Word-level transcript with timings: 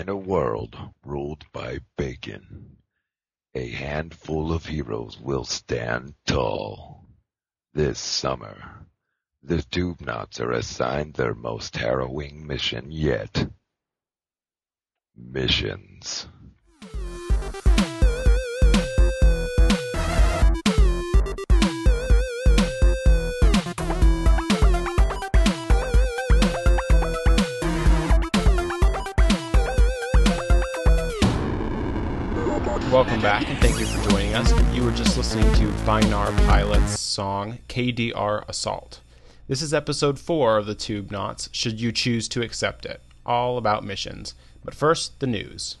In 0.00 0.08
a 0.08 0.16
world 0.16 0.78
ruled 1.04 1.44
by 1.52 1.80
bacon, 1.98 2.78
a 3.54 3.68
handful 3.68 4.50
of 4.50 4.64
heroes 4.64 5.20
will 5.20 5.44
stand 5.44 6.14
tall. 6.24 7.04
This 7.74 7.98
summer, 7.98 8.86
the 9.42 9.58
Tubenots 9.58 10.40
are 10.40 10.52
assigned 10.52 11.12
their 11.12 11.34
most 11.34 11.76
harrowing 11.76 12.46
mission 12.46 12.90
yet. 12.90 13.50
Missions. 15.14 16.26
Welcome 32.90 33.22
back 33.22 33.48
and 33.48 33.56
thank 33.60 33.78
you 33.78 33.86
for 33.86 34.10
joining 34.10 34.34
us. 34.34 34.52
You 34.74 34.82
were 34.82 34.90
just 34.90 35.16
listening 35.16 35.44
to 35.54 35.72
Binar 35.86 36.32
Pilot's 36.48 36.98
song 36.98 37.60
KDR 37.68 38.48
Assault. 38.48 39.00
This 39.46 39.62
is 39.62 39.72
episode 39.72 40.18
4 40.18 40.56
of 40.56 40.66
the 40.66 40.74
Tube 40.74 41.12
Knots, 41.12 41.48
should 41.52 41.80
you 41.80 41.92
choose 41.92 42.26
to 42.30 42.42
accept 42.42 42.84
it. 42.84 43.00
All 43.24 43.58
about 43.58 43.84
missions. 43.84 44.34
But 44.64 44.74
first, 44.74 45.20
the 45.20 45.28
news. 45.28 45.78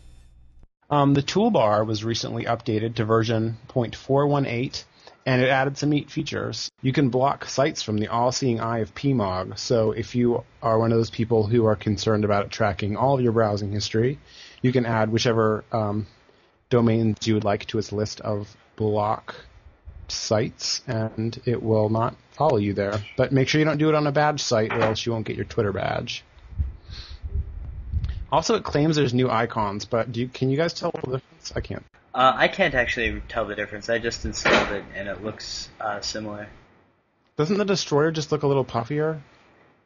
Um, 0.88 1.14
the 1.14 1.22
toolbar 1.22 1.84
was 1.84 2.04
recently 2.04 2.44
updated 2.44 2.94
to 2.94 3.04
version 3.04 3.56
0.418 3.66 4.84
and 5.26 5.42
it 5.42 5.48
added 5.48 5.76
some 5.76 5.90
neat 5.90 6.12
features. 6.12 6.70
You 6.80 6.92
can 6.92 7.08
block 7.08 7.44
sites 7.44 7.82
from 7.82 7.98
the 7.98 8.06
all-seeing 8.06 8.60
eye 8.60 8.78
of 8.78 8.94
PMOG, 8.94 9.58
so 9.58 9.90
if 9.90 10.14
you 10.14 10.44
are 10.62 10.78
one 10.78 10.92
of 10.92 10.98
those 10.98 11.10
people 11.10 11.48
who 11.48 11.66
are 11.66 11.74
concerned 11.74 12.24
about 12.24 12.52
tracking 12.52 12.96
all 12.96 13.16
of 13.16 13.20
your 13.20 13.32
browsing 13.32 13.72
history, 13.72 14.20
you 14.62 14.70
can 14.70 14.86
add 14.86 15.10
whichever 15.10 15.64
um, 15.72 16.06
domains 16.70 17.26
you 17.26 17.34
would 17.34 17.44
like 17.44 17.66
to 17.66 17.78
its 17.78 17.92
list 17.92 18.20
of 18.20 18.56
block 18.76 19.34
sites, 20.08 20.82
and 20.86 21.40
it 21.44 21.62
will 21.62 21.88
not 21.88 22.16
follow 22.32 22.56
you 22.56 22.72
there. 22.72 23.02
But 23.16 23.32
make 23.32 23.48
sure 23.48 23.58
you 23.58 23.64
don't 23.64 23.78
do 23.78 23.88
it 23.88 23.94
on 23.94 24.06
a 24.06 24.12
badge 24.12 24.42
site, 24.42 24.72
or 24.72 24.80
else 24.80 25.04
you 25.04 25.12
won't 25.12 25.26
get 25.26 25.36
your 25.36 25.44
Twitter 25.44 25.72
badge. 25.72 26.24
Also, 28.32 28.54
it 28.54 28.64
claims 28.64 28.96
there's 28.96 29.12
new 29.12 29.28
icons, 29.28 29.84
but 29.84 30.12
do 30.12 30.20
you, 30.20 30.28
can 30.28 30.50
you 30.50 30.56
guys 30.56 30.72
tell 30.72 30.92
the 30.92 31.00
difference? 31.00 31.52
I 31.54 31.60
can't. 31.60 31.84
Uh, 32.14 32.32
I 32.34 32.48
can't 32.48 32.74
actually 32.74 33.22
tell 33.28 33.44
the 33.44 33.54
difference. 33.54 33.88
I 33.88 33.98
just 33.98 34.24
installed 34.24 34.72
it 34.72 34.84
and 34.94 35.08
it 35.08 35.22
looks 35.22 35.68
uh, 35.80 36.00
similar. 36.00 36.48
Doesn't 37.36 37.56
the 37.56 37.64
destroyer 37.64 38.10
just 38.10 38.32
look 38.32 38.42
a 38.42 38.46
little 38.46 38.64
puffier? 38.64 39.20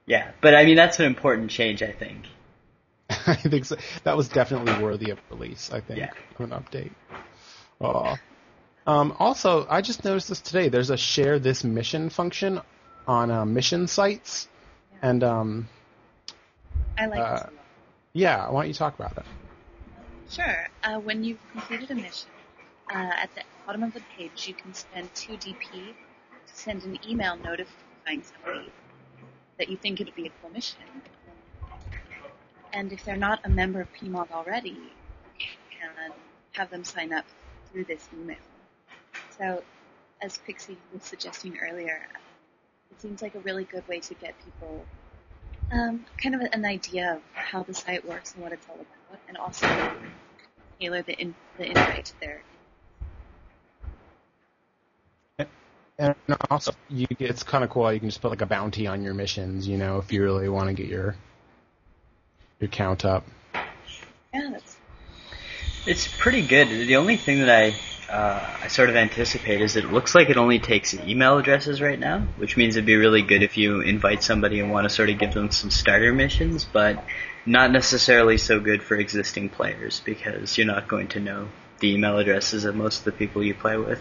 Yeah, 0.06 0.31
but 0.41 0.55
I 0.55 0.64
mean 0.64 0.77
that's 0.77 0.98
an 1.00 1.06
important 1.06 1.50
change, 1.50 1.83
I 1.83 1.92
think. 1.92 2.27
I 3.27 3.34
think 3.34 3.65
so. 3.65 3.77
that 4.05 4.17
was 4.17 4.29
definitely 4.29 4.73
worthy 4.73 5.11
of 5.11 5.19
release. 5.31 5.70
I 5.73 5.81
think 5.81 5.98
Yeah. 6.01 6.12
of 6.39 6.41
an 6.41 6.51
update. 6.51 6.93
Aw. 7.81 8.17
Um, 8.87 9.17
also, 9.19 9.67
I 9.69 9.81
just 9.81 10.05
noticed 10.05 10.29
this 10.29 10.41
today. 10.41 10.69
There's 10.69 10.91
a 10.91 10.97
share 10.97 11.39
this 11.39 11.65
mission 11.65 12.11
function 12.11 12.61
on 13.06 13.31
uh, 13.31 13.45
mission 13.45 13.87
sites, 13.87 14.48
and 15.03 15.23
um, 15.25 15.69
I 16.98 17.06
like 17.06 17.19
Uh, 17.21 17.47
yeah, 18.12 18.48
why 18.51 18.62
don't 18.62 18.69
you 18.69 18.75
talk 18.75 18.95
about 18.95 19.17
it? 19.17 19.25
Sure. 20.31 20.69
Uh, 20.83 20.99
when 21.01 21.25
you've 21.25 21.41
completed 21.53 21.91
a 21.91 21.95
mission, 21.95 22.31
uh, 22.91 23.11
at 23.23 23.34
the 23.34 23.43
bottom 23.67 23.83
of 23.83 23.93
the 23.95 24.03
page, 24.17 24.47
you 24.49 24.55
can 24.55 24.73
spend 24.75 25.12
2 25.15 25.33
DP 25.34 25.71
to 26.47 26.55
send 26.55 26.83
an 26.84 26.99
email 27.09 27.37
notifying 27.37 28.23
somebody 28.23 28.71
that 29.59 29.69
you 29.69 29.77
think 29.77 30.01
it 30.01 30.06
would 30.06 30.15
be 30.15 30.27
a 30.27 30.31
cool 30.41 30.51
mission. 30.51 30.78
And 32.75 32.92
if 32.92 33.05
they're 33.05 33.17
not 33.17 33.41
a 33.44 33.48
member 33.48 33.80
of 33.80 33.89
PMOG 33.94 34.33
already, 34.33 34.70
you 35.41 35.47
can 35.80 36.12
have 36.53 36.70
them 36.70 36.84
sign 36.84 37.12
up 37.12 37.25
through 37.70 37.84
this 37.84 38.08
email. 38.12 38.36
So, 39.39 39.62
as 40.20 40.39
Pixie 40.39 40.77
was 40.92 41.05
suggesting 41.05 41.56
earlier, 41.58 42.00
it 42.91 43.00
seems 43.00 43.22
like 43.22 43.37
a 43.37 43.41
really 43.41 43.65
good 43.65 43.87
way 43.88 44.00
to 44.00 44.15
get 44.15 44.34
people 44.44 44.84
um, 45.72 46.04
kind 46.19 46.34
of 46.34 46.43
an 46.53 46.65
idea 46.65 47.15
of 47.15 47.22
how 47.34 47.62
the 47.62 47.75
site 47.75 48.06
works 48.06 48.34
and 48.34 48.43
what 48.43 48.53
it's 48.53 48.66
all 48.69 48.76
about, 48.76 49.20
and 49.28 49.37
also 49.37 49.66
tailor 50.81 51.03
the 51.03 51.15
in, 51.20 51.34
the 51.59 51.66
invite 51.70 52.06
to 52.06 52.20
their. 52.20 52.43
And 55.99 56.16
also, 56.50 56.72
you 56.88 57.06
it's 57.20 57.44
kind 57.44 57.62
of 57.62 57.70
cool. 57.70 57.93
You 57.93 58.00
can 58.00 58.09
just 58.09 58.20
put 58.20 58.31
like 58.31 58.43
a 58.43 58.47
bounty 58.47 58.88
on 58.88 59.03
your 59.03 59.15
missions. 59.15 59.69
You 59.69 59.78
know, 59.78 59.99
if 59.99 60.12
you 60.12 60.25
really 60.25 60.49
want 60.49 60.69
to 60.69 60.75
get 60.75 60.87
your 60.88 61.15
your 62.60 62.69
count 62.69 63.04
up. 63.04 63.25
Yeah, 64.32 64.50
that's 64.53 64.76
It's 65.87 66.09
pretty 66.19 66.47
good. 66.47 66.69
The 66.69 66.97
only 66.97 67.16
thing 67.16 67.41
that 67.41 67.50
I 67.50 67.75
uh, 68.10 68.59
I 68.62 68.69
sort 68.69 68.91
of 68.91 68.97
anticipate 68.97 69.60
is 69.60 69.76
it 69.76 69.92
looks 69.92 70.15
like 70.15 70.28
it 70.28 70.37
only 70.37 70.59
takes 70.59 70.94
email 70.94 71.38
addresses 71.38 71.81
right 71.81 71.98
now, 71.98 72.20
which 72.37 72.56
means 72.56 72.76
it'd 72.76 72.87
be 72.87 72.97
really 72.97 73.22
good 73.22 73.43
if 73.43 73.56
you 73.56 73.81
invite 73.81 74.22
somebody 74.22 74.60
and 74.60 74.70
want 74.70 74.84
to 74.84 74.91
sort 74.91 75.10
of 75.10 75.19
give 75.19 75.34
them 75.34 75.50
some 75.50 75.70
starter 75.70 76.12
missions, 76.12 76.64
but 76.64 77.03
not 77.47 77.72
necessarily 77.72 78.38
so 78.38 78.60
good 78.60 78.82
for 78.82 78.97
existing 78.97 79.48
players 79.48 80.00
because 80.04 80.56
you're 80.56 80.66
not 80.66 80.87
going 80.87 81.09
to 81.09 81.20
know 81.20 81.48
the 81.81 81.94
email 81.94 82.19
addresses 82.19 82.64
of 82.64 82.75
most 82.76 82.98
of 82.98 83.04
the 83.04 83.12
people 83.12 83.43
you 83.43 83.54
play 83.54 83.76
with. 83.76 84.00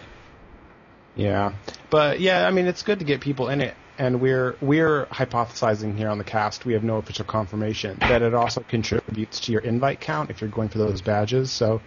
Yeah, 1.16 1.52
but 1.90 2.20
yeah, 2.20 2.46
I 2.46 2.50
mean, 2.50 2.66
it's 2.66 2.82
good 2.82 2.98
to 2.98 3.04
get 3.04 3.20
people 3.20 3.48
in 3.48 3.60
it, 3.60 3.74
and 3.98 4.20
we're 4.20 4.56
we're 4.60 5.06
hypothesizing 5.06 5.96
here 5.96 6.08
on 6.08 6.18
the 6.18 6.24
cast. 6.24 6.64
We 6.64 6.72
have 6.72 6.84
no 6.84 6.96
official 6.96 7.24
confirmation 7.24 7.98
that 8.08 8.22
it 8.22 8.34
also 8.34 8.62
contributes 8.62 9.40
to 9.40 9.52
your 9.52 9.60
invite 9.62 10.00
count 10.00 10.30
if 10.30 10.40
you're 10.40 10.50
going 10.50 10.68
for 10.68 10.78
those 10.78 11.00
badges. 11.00 11.50
So, 11.50 11.80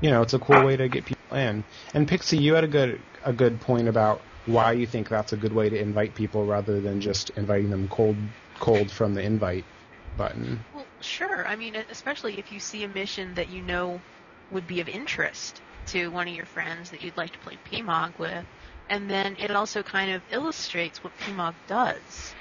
you 0.00 0.10
know, 0.10 0.22
it's 0.22 0.34
a 0.34 0.38
cool 0.38 0.62
way 0.64 0.76
to 0.76 0.88
get 0.88 1.04
people 1.04 1.36
in. 1.36 1.64
And 1.94 2.08
Pixie, 2.08 2.38
you 2.38 2.54
had 2.54 2.64
a 2.64 2.68
good 2.68 3.00
a 3.24 3.32
good 3.32 3.60
point 3.60 3.88
about 3.88 4.20
why 4.46 4.72
you 4.72 4.86
think 4.86 5.08
that's 5.08 5.32
a 5.32 5.36
good 5.36 5.52
way 5.52 5.68
to 5.68 5.78
invite 5.78 6.14
people 6.14 6.44
rather 6.44 6.80
than 6.80 7.00
just 7.00 7.30
inviting 7.30 7.70
them 7.70 7.88
cold 7.88 8.16
cold 8.58 8.90
from 8.90 9.14
the 9.14 9.22
invite 9.22 9.64
button. 10.16 10.60
Well, 10.74 10.84
sure. 11.00 11.46
I 11.46 11.56
mean, 11.56 11.76
especially 11.90 12.38
if 12.38 12.52
you 12.52 12.60
see 12.60 12.84
a 12.84 12.88
mission 12.88 13.34
that 13.34 13.50
you 13.50 13.62
know 13.62 14.00
would 14.50 14.66
be 14.66 14.80
of 14.80 14.88
interest 14.88 15.60
to 15.86 16.08
one 16.08 16.28
of 16.28 16.34
your 16.34 16.46
friends 16.46 16.90
that 16.90 17.02
you'd 17.02 17.16
like 17.16 17.32
to 17.32 17.38
play 17.38 17.58
PMOG 17.70 18.18
with, 18.18 18.44
and 18.88 19.10
then 19.10 19.36
it 19.38 19.50
also 19.50 19.82
kind 19.82 20.12
of 20.12 20.24
illustrates 20.30 21.02
what 21.02 21.16
PMOG 21.16 21.56
does. 21.66 22.36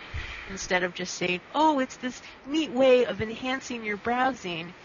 Instead 0.48 0.84
of 0.84 0.94
just 0.94 1.16
saying, 1.16 1.42
oh, 1.52 1.80
it's 1.80 1.98
this 1.98 2.22
neat 2.46 2.72
way 2.72 3.06
of 3.06 3.22
enhancing 3.22 3.84
your 3.84 3.98
browsing, 3.98 4.76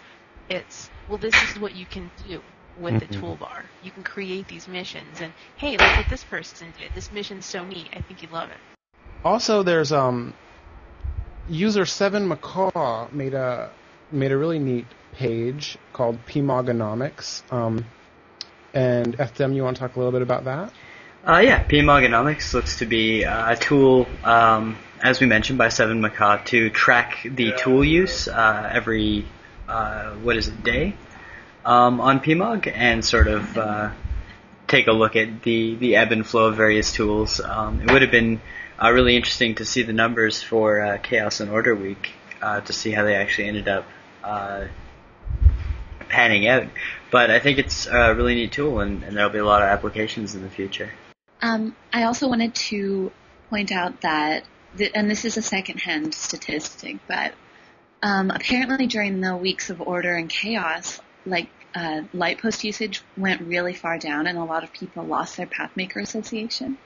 it's, 0.49 0.91
well, 1.07 1.19
this 1.19 1.43
is 1.43 1.59
what 1.59 1.75
you 1.75 1.87
can 1.87 2.13
do 2.17 2.45
with 2.75 2.99
the 2.99 3.07
Mhm. 3.07 3.21
toolbar. 3.21 3.71
You 3.81 3.93
can 3.93 4.05
create 4.05 4.49
these 4.49 4.69
missions, 4.69 5.21
and 5.21 5.35
hey, 5.57 5.79
look 5.79 5.97
what 5.97 6.09
this 6.09 6.25
person 6.25 6.73
did. 6.73 6.93
This 6.95 7.11
mission's 7.13 7.47
so 7.47 7.65
neat. 7.65 7.91
I 7.95 8.03
think 8.03 8.23
you'd 8.23 8.33
love 8.33 8.51
it. 8.51 8.61
Also, 9.25 9.63
there's 9.63 9.93
um, 9.93 10.39
user 11.47 11.87
Seven 11.87 12.29
Macaw 12.29 13.11
made 13.13 13.35
a 13.35 13.77
made 14.11 14.33
a 14.33 14.39
really 14.39 14.59
neat 14.59 14.95
page 15.13 15.79
called 15.93 16.25
PMOGonomics. 16.27 17.51
Um, 17.53 17.93
and 18.75 19.17
FDM, 19.19 19.55
you 19.57 19.65
want 19.65 19.77
to 19.77 19.81
talk 19.81 19.97
a 19.97 19.99
little 19.99 20.13
bit 20.13 20.23
about 20.23 20.45
that? 20.45 20.75
Uh, 21.27 21.39
yeah, 21.39 21.65
PMOGonomics 21.65 22.55
looks 22.55 22.79
to 22.79 22.87
be 22.87 23.25
uh, 23.25 23.55
a 23.55 23.57
tool, 23.57 24.07
um, 24.23 24.79
as 25.03 25.19
we 25.19 25.27
mentioned 25.27 25.59
by 25.59 25.69
Seven 25.69 26.01
Macaw, 26.01 26.45
to 26.45 26.71
track 26.71 27.27
the 27.29 27.53
tool 27.59 27.85
use 27.85 28.29
uh, 28.29 28.71
every, 28.73 29.27
uh, 29.69 30.13
what 30.23 30.37
is 30.37 30.47
it, 30.47 30.63
day 30.63 30.95
um, 31.65 32.01
on 32.01 32.21
PMOG 32.21 32.71
and 32.73 33.05
sort 33.05 33.27
of 33.27 33.59
uh, 33.59 33.91
take 34.69 34.87
a 34.87 34.93
look 34.93 35.17
at 35.17 35.43
the, 35.43 35.75
the 35.75 35.97
ebb 35.97 36.13
and 36.13 36.25
flow 36.25 36.47
of 36.47 36.57
various 36.57 36.93
tools. 36.93 37.41
Um, 37.41 37.81
it 37.81 37.91
would 37.91 38.03
have 38.03 38.13
been 38.13 38.41
uh, 38.81 38.93
really 38.93 39.17
interesting 39.17 39.57
to 39.57 39.65
see 39.65 39.83
the 39.83 39.93
numbers 39.93 40.45
for 40.45 40.81
uh, 40.81 40.99
Chaos 40.99 41.41
and 41.41 41.51
Order 41.51 41.75
Week 41.75 42.13
uh, 42.41 42.61
to 42.61 42.73
see 42.73 42.93
how 42.93 43.03
they 43.03 43.17
actually 43.17 43.49
ended 43.49 43.67
up 43.67 43.85
uh, 44.23 44.67
panning 46.09 46.47
out. 46.47 46.69
But 47.11 47.33
I 47.33 47.41
think 47.41 47.59
it's 47.59 47.89
a 47.89 48.15
really 48.15 48.37
neat 48.37 48.53
tool, 48.53 48.79
and, 48.79 49.03
and 49.03 49.17
there'll 49.17 49.29
be 49.29 49.39
a 49.39 49.45
lot 49.45 49.63
of 49.63 49.69
applications 49.69 50.37
in 50.37 50.43
the 50.43 50.51
future. 50.51 50.93
Um, 51.43 51.77
I 51.93 52.05
also 52.05 52.29
wanted 52.29 52.55
to 52.55 53.13
point 53.51 53.73
out 53.73 54.01
that, 54.03 54.45
th- 54.77 54.93
and 54.95 55.11
this 55.11 55.25
is 55.25 55.37
a 55.37 55.43
secondhand 55.43 56.15
statistic, 56.15 56.99
but 57.07 57.35
um, 58.03 58.31
apparently 58.31 58.87
during 58.87 59.21
the 59.21 59.37
weeks 59.37 59.71
of 59.71 59.81
order 59.81 60.15
and 60.15 60.29
chaos, 60.29 61.01
like 61.25 61.49
uh, 61.75 62.03
light 62.15 62.41
post 62.41 62.65
usage 62.65 63.03
went 63.17 63.43
really 63.43 63.75
far 63.75 63.99
down, 63.99 64.27
and 64.27 64.39
a 64.39 64.45
lot 64.45 64.65
of 64.65 64.73
people 64.73 65.05
lost 65.05 65.37
their 65.37 65.47
Pathmaker 65.47 66.03
association. 66.03 66.79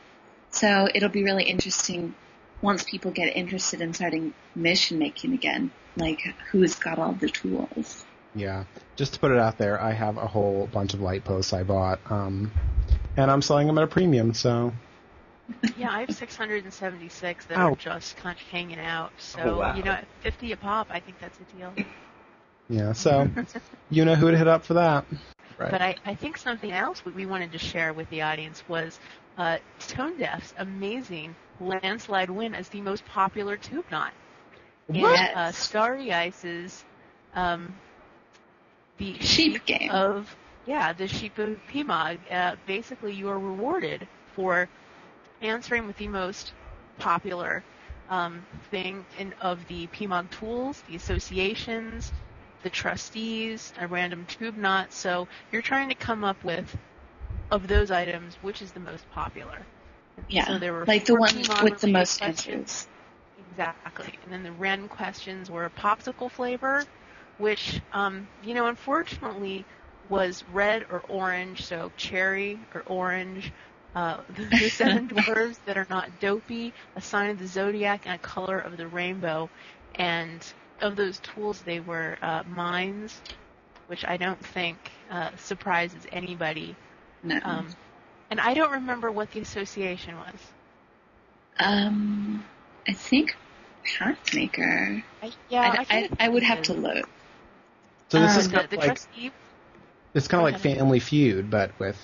So 0.51 0.89
it'll 0.93 1.09
be 1.09 1.23
really 1.23 1.45
interesting 1.45 2.15
once 2.61 2.83
people 2.83 3.11
get 3.11 3.37
interested 3.37 3.81
in 3.81 3.95
starting 3.95 4.35
mission 4.55 4.99
making 4.99 5.33
again, 5.33 5.71
like 5.97 6.21
who's 6.51 6.75
got 6.75 6.99
all 6.99 7.13
the 7.13 7.29
tools. 7.29 8.05
Yeah. 8.35 8.65
Just 8.97 9.15
to 9.15 9.21
put 9.21 9.31
it 9.31 9.39
out 9.39 9.59
there, 9.59 9.81
I 9.81 9.93
have 9.93 10.17
a 10.17 10.27
whole 10.27 10.69
bunch 10.73 10.95
of 10.95 11.01
light 11.01 11.25
posts 11.25 11.53
I 11.53 11.63
bought, 11.63 12.01
um, 12.11 12.53
and 13.17 13.31
I'm 13.31 13.43
selling 13.43 13.67
them 13.67 13.79
at 13.79 13.85
a 13.85 13.87
premium. 13.87 14.35
So 14.35 14.73
Yeah, 15.77 15.91
I 15.91 16.01
have 16.01 16.15
676 16.15 17.47
that 17.47 17.59
Ow. 17.59 17.73
are 17.73 17.77
just 17.77 18.17
kind 18.17 18.37
of 18.37 18.43
hanging 18.49 18.79
out. 18.79 19.13
So, 19.19 19.41
Oh, 19.43 19.59
wow. 19.59 19.75
you 19.77 19.83
know, 19.83 19.93
at 19.93 20.07
50 20.21 20.53
a 20.53 20.57
pop, 20.57 20.89
I 20.91 21.01
think 21.01 21.19
that's 21.21 21.39
a 21.41 21.57
deal. 21.57 21.73
Yeah, 22.69 22.93
so 22.93 23.29
you 23.91 24.05
know 24.05 24.15
who 24.15 24.31
to 24.31 24.39
hit 24.39 24.47
up 24.47 24.65
for 24.65 24.75
that. 24.75 25.05
Right. 25.59 25.71
But 25.73 25.83
I, 25.83 25.97
I 26.07 26.15
think 26.15 26.39
something 26.39 26.71
else 26.71 27.05
we 27.05 27.27
wanted 27.27 27.53
to 27.53 27.59
share 27.59 27.93
with 27.93 28.09
the 28.11 28.23
audience 28.23 28.63
was 28.69 28.99
uh, 29.37 29.59
Tone 29.89 30.17
Deaf's 30.17 30.55
amazing 30.57 31.35
landslide 31.61 32.31
win 32.31 32.55
as 32.55 32.69
the 32.69 32.81
most 32.81 33.05
popular 33.07 33.57
tube 33.57 33.85
knot. 33.91 34.13
What? 34.87 35.19
And 35.19 35.37
uh, 35.37 35.53
Starry 35.53 36.13
Ice's 36.13 36.85
um, 37.35 37.75
the 38.99 39.19
Sheep 39.19 39.65
game. 39.67 39.91
of 39.91 40.35
yeah 40.71 40.93
the 40.93 41.09
sheep 41.09 41.39
of 41.39 41.59
PMOG. 41.69 42.19
Uh, 42.31 42.57
basically, 42.67 43.15
you 43.15 43.29
are 43.29 43.39
rewarded 43.39 44.09
for 44.35 44.69
answering 45.43 45.87
with 45.87 45.97
the 45.99 46.09
most 46.09 46.53
popular 46.99 47.65
um, 48.11 48.47
thing 48.71 49.07
in, 49.19 49.35
of 49.41 49.67
the 49.69 49.89
PMOG 49.89 50.31
tools, 50.31 50.83
the 50.89 50.97
associations, 50.97 52.13
the 52.63 52.71
trustees, 52.71 53.73
a 53.81 53.89
random 53.89 54.27
tube 54.27 54.57
knot. 54.57 54.93
So 54.93 55.29
you're 55.53 55.63
trying 55.63 55.89
to 55.91 55.97
come 55.97 56.25
up 56.25 56.45
with 56.45 56.77
of 57.51 57.69
those 57.69 57.91
items 57.91 58.37
which 58.43 58.63
is 58.63 58.73
the 58.73 58.81
most 58.81 59.11
popular. 59.11 59.67
Yeah, 60.29 60.47
So 60.47 60.59
there 60.59 60.73
were 60.73 60.87
like 60.87 61.07
the 61.07 61.15
14 61.15 61.47
one 61.49 61.61
with 61.63 61.81
the 61.81 61.89
most 61.89 62.23
questions. 62.23 62.23
answers. 62.23 62.89
Exactly. 63.53 64.19
And 64.25 64.33
then 64.33 64.43
the 64.43 64.53
Ren 64.53 64.89
questions 64.89 65.51
were 65.51 65.69
popsicle 65.71 66.31
flavor, 66.31 66.87
which, 67.39 67.81
um, 67.93 68.29
you 68.43 68.55
know, 68.55 68.67
unfortunately 68.67 69.67
was 70.11 70.45
red 70.53 70.85
or 70.91 71.03
orange, 71.09 71.65
so 71.65 71.91
cherry 71.97 72.59
or 72.75 72.83
orange. 72.87 73.53
Uh, 73.95 74.19
the, 74.37 74.45
the 74.45 74.69
seven 74.69 75.09
dwarves 75.09 75.59
that 75.65 75.77
are 75.77 75.87
not 75.89 76.21
dopey, 76.21 76.73
a 76.97 77.01
sign 77.01 77.31
of 77.31 77.39
the 77.39 77.47
zodiac, 77.47 78.03
and 78.05 78.15
a 78.15 78.19
color 78.19 78.59
of 78.59 78.77
the 78.77 78.87
rainbow. 78.87 79.49
And 79.95 80.45
of 80.81 80.97
those 80.97 81.19
tools, 81.21 81.63
they 81.63 81.81
were 81.81 82.19
uh, 82.23 82.43
mines, 82.49 83.21
which 83.87 84.05
I 84.05 84.17
don't 84.17 84.45
think 84.45 84.77
uh, 85.11 85.31
surprises 85.37 86.07
anybody. 86.13 86.77
No. 87.23 87.39
Um, 87.43 87.69
and 88.31 88.41
I 88.41 88.55
don't 88.55 88.73
remember 88.73 89.11
what 89.11 89.33
the 89.33 89.41
association 89.41 90.17
was. 90.17 90.41
Um, 91.59 92.45
I 92.87 92.93
think 92.93 93.37
Pathmaker. 93.85 95.03
I, 95.23 95.33
yeah, 95.49 95.61
I, 95.61 95.65
I, 95.65 95.81
I, 95.81 96.01
think 96.03 96.17
I 96.21 96.29
would 96.29 96.43
have 96.43 96.63
to 96.63 96.75
look. 96.75 97.09
so 98.09 98.21
this 98.21 98.35
um, 98.35 98.39
is 98.39 98.49
the, 98.49 98.67
the 98.71 98.77
like 98.77 98.87
trustee. 98.87 99.33
It's 100.15 100.29
kind 100.29 100.41
of 100.41 100.45
like 100.45 100.55
Go 100.63 100.69
ahead. 100.69 100.77
Family 100.77 101.01
Feud, 101.01 101.51
but 101.51 101.79
with 101.79 101.99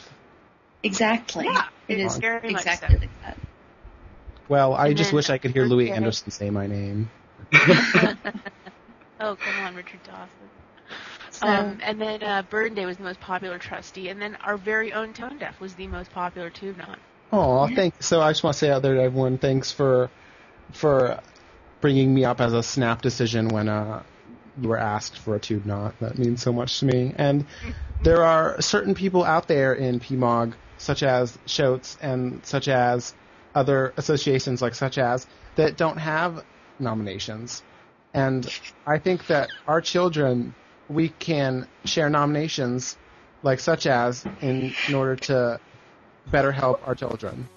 Exactly. 0.82 1.46
Yeah, 1.46 1.64
it 1.88 1.98
is 1.98 2.16
very 2.18 2.50
much 2.50 2.62
exactly 2.62 2.96
so. 2.96 3.00
like 3.00 3.22
that. 3.22 3.38
well, 4.48 4.74
I 4.74 4.88
And 4.88 4.96
just 4.96 5.10
then 5.10 5.14
wish 5.14 5.30
I 5.30 5.38
could 5.38 5.50
hear 5.52 5.64
Louie 5.64 5.86
birthday. 5.86 5.96
Anderson 5.96 6.30
say 6.30 6.50
my 6.50 6.66
name. 6.66 7.10
Oh, 9.20 9.36
come 9.36 9.58
on, 9.58 9.74
Richard 9.74 10.02
Dawson. 10.02 10.50
So, 11.30 11.48
Um, 11.48 11.78
and 11.82 12.00
then 12.00 12.22
uh, 12.22 12.42
Burn 12.42 12.74
Day 12.74 12.86
was 12.86 12.96
the 12.98 13.02
most 13.04 13.20
popular 13.20 13.58
trustee, 13.58 14.08
and 14.08 14.20
then 14.20 14.36
our 14.44 14.56
very 14.56 14.92
own 14.92 15.12
Tone 15.12 15.38
Deaf 15.38 15.58
was 15.60 15.74
the 15.74 15.86
most 15.86 16.10
popular 16.10 16.50
tube 16.50 16.76
knot. 16.76 16.98
Oh, 17.32 17.66
Yeah. 17.66 17.76
thank. 17.76 18.02
So 18.02 18.20
I 18.20 18.30
just 18.30 18.44
want 18.44 18.54
to 18.54 18.58
say 18.58 18.70
out 18.70 18.82
there 18.82 18.94
to 18.94 19.02
everyone, 19.02 19.38
thanks 19.38 19.72
for 19.72 20.10
for 20.72 21.20
bringing 21.80 22.14
me 22.14 22.24
up 22.24 22.40
as 22.40 22.52
a 22.52 22.62
snap 22.62 23.02
decision 23.02 23.48
when 23.48 23.68
uh, 23.68 24.04
you 24.60 24.68
were 24.68 24.78
asked 24.78 25.18
for 25.18 25.36
a 25.36 25.40
tube 25.40 25.66
knot. 25.66 25.94
That 26.00 26.18
means 26.18 26.42
so 26.42 26.52
much 26.52 26.80
to 26.80 26.86
me. 26.86 27.12
And 27.16 27.46
there 28.02 28.22
are 28.22 28.60
certain 28.60 28.94
people 28.94 29.24
out 29.24 29.48
there 29.48 29.74
in 29.74 30.00
PMOG, 30.00 30.54
such 30.78 31.02
as 31.02 31.38
Shotes 31.46 31.96
and 32.00 32.44
such 32.44 32.68
as 32.68 33.14
other 33.54 33.92
associations, 33.96 34.60
like 34.60 34.74
such 34.74 34.98
as 34.98 35.26
that 35.56 35.76
don't 35.76 35.98
have 35.98 36.44
nominations. 36.78 37.62
And 38.12 38.46
I 38.86 38.98
think 38.98 39.26
that 39.26 39.50
our 39.66 39.80
children, 39.80 40.54
we 40.88 41.08
can 41.08 41.66
share 41.84 42.08
nominations, 42.08 42.96
like 43.42 43.60
such 43.60 43.86
as, 43.86 44.24
in, 44.40 44.74
in 44.88 44.94
order 44.94 45.16
to 45.16 45.60
better 46.30 46.52
help 46.52 46.86
our 46.86 46.94
children. 46.94 47.48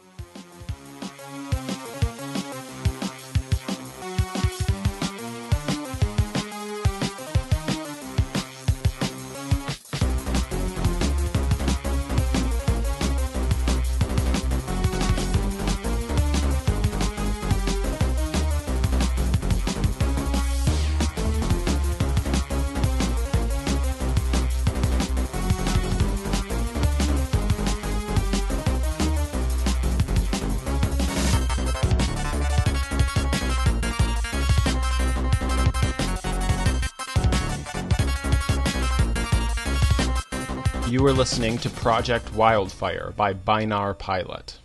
You 40.99 41.03
were 41.03 41.13
listening 41.13 41.57
to 41.59 41.69
Project 41.69 42.33
Wildfire 42.33 43.13
by 43.15 43.31
Binar 43.31 43.93
Pilot. 43.97 44.59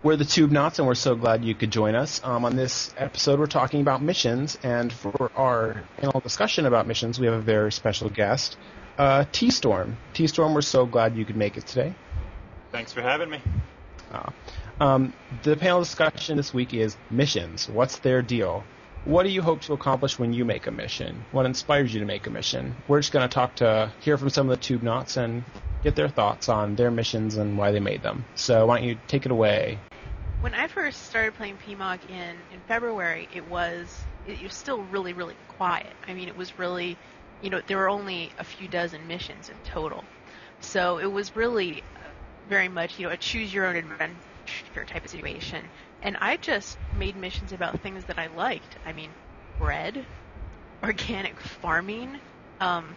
We're 0.00 0.14
the 0.14 0.24
Tube 0.24 0.52
Knots, 0.52 0.78
and 0.78 0.86
we're 0.86 0.94
so 0.94 1.16
glad 1.16 1.44
you 1.44 1.56
could 1.56 1.72
join 1.72 1.96
us. 1.96 2.20
Um, 2.22 2.44
on 2.44 2.54
this 2.54 2.94
episode, 2.96 3.40
we're 3.40 3.48
talking 3.48 3.80
about 3.80 4.00
missions, 4.00 4.56
and 4.62 4.92
for 4.92 5.32
our 5.34 5.82
panel 5.96 6.20
discussion 6.20 6.66
about 6.66 6.86
missions, 6.86 7.18
we 7.18 7.26
have 7.26 7.34
a 7.34 7.40
very 7.40 7.72
special 7.72 8.08
guest, 8.08 8.58
uh, 8.96 9.24
T 9.32 9.50
Storm. 9.50 9.96
T 10.14 10.28
Storm, 10.28 10.54
we're 10.54 10.60
so 10.60 10.86
glad 10.86 11.16
you 11.16 11.24
could 11.24 11.36
make 11.36 11.56
it 11.56 11.66
today. 11.66 11.96
Thanks 12.70 12.92
for 12.92 13.02
having 13.02 13.28
me. 13.28 13.42
Uh, 14.12 14.30
um, 14.78 15.12
the 15.42 15.56
panel 15.56 15.80
discussion 15.80 16.36
this 16.36 16.54
week 16.54 16.74
is 16.74 16.96
missions. 17.10 17.68
What's 17.68 17.98
their 17.98 18.22
deal? 18.22 18.62
What 19.06 19.22
do 19.22 19.30
you 19.30 19.40
hope 19.40 19.62
to 19.62 19.72
accomplish 19.72 20.18
when 20.18 20.34
you 20.34 20.44
make 20.44 20.66
a 20.66 20.70
mission? 20.70 21.24
What 21.32 21.46
inspires 21.46 21.92
you 21.92 22.00
to 22.00 22.06
make 22.06 22.26
a 22.26 22.30
mission? 22.30 22.76
We're 22.86 23.00
just 23.00 23.12
going 23.12 23.26
to 23.26 23.32
talk 23.32 23.56
to 23.56 23.90
hear 24.00 24.18
from 24.18 24.28
some 24.28 24.50
of 24.50 24.58
the 24.58 24.62
tube 24.62 24.82
knots 24.82 25.16
and 25.16 25.42
get 25.82 25.96
their 25.96 26.10
thoughts 26.10 26.50
on 26.50 26.76
their 26.76 26.90
missions 26.90 27.38
and 27.38 27.56
why 27.56 27.70
they 27.70 27.80
made 27.80 28.02
them. 28.02 28.26
So 28.34 28.66
why 28.66 28.78
don't 28.78 28.88
you 28.88 28.98
take 29.08 29.24
it 29.24 29.32
away? 29.32 29.78
When 30.42 30.52
I 30.52 30.66
first 30.66 31.06
started 31.06 31.34
playing 31.34 31.56
PMOG 31.66 32.10
in, 32.10 32.36
in 32.52 32.60
February, 32.68 33.26
it 33.34 33.48
was 33.48 33.94
it 34.28 34.42
was 34.42 34.54
still 34.54 34.82
really 34.84 35.14
really 35.14 35.36
quiet. 35.48 35.92
I 36.06 36.12
mean, 36.12 36.28
it 36.28 36.36
was 36.36 36.58
really, 36.58 36.98
you 37.40 37.48
know, 37.48 37.62
there 37.66 37.78
were 37.78 37.88
only 37.88 38.30
a 38.38 38.44
few 38.44 38.68
dozen 38.68 39.06
missions 39.08 39.48
in 39.48 39.56
total, 39.64 40.04
so 40.60 40.98
it 40.98 41.10
was 41.10 41.34
really 41.34 41.82
very 42.50 42.68
much 42.68 42.98
you 42.98 43.06
know 43.06 43.12
a 43.12 43.16
choose 43.16 43.52
your 43.52 43.66
own 43.66 43.76
adventure 43.76 44.84
type 44.86 45.04
of 45.04 45.10
situation. 45.10 45.64
And 46.02 46.16
I 46.20 46.36
just 46.38 46.78
made 46.92 47.16
missions 47.16 47.52
about 47.52 47.80
things 47.82 48.06
that 48.06 48.18
I 48.18 48.28
liked. 48.28 48.78
I 48.84 48.92
mean, 48.92 49.14
bread, 49.58 50.06
organic 50.84 51.40
farming, 51.40 52.20
um, 52.60 52.96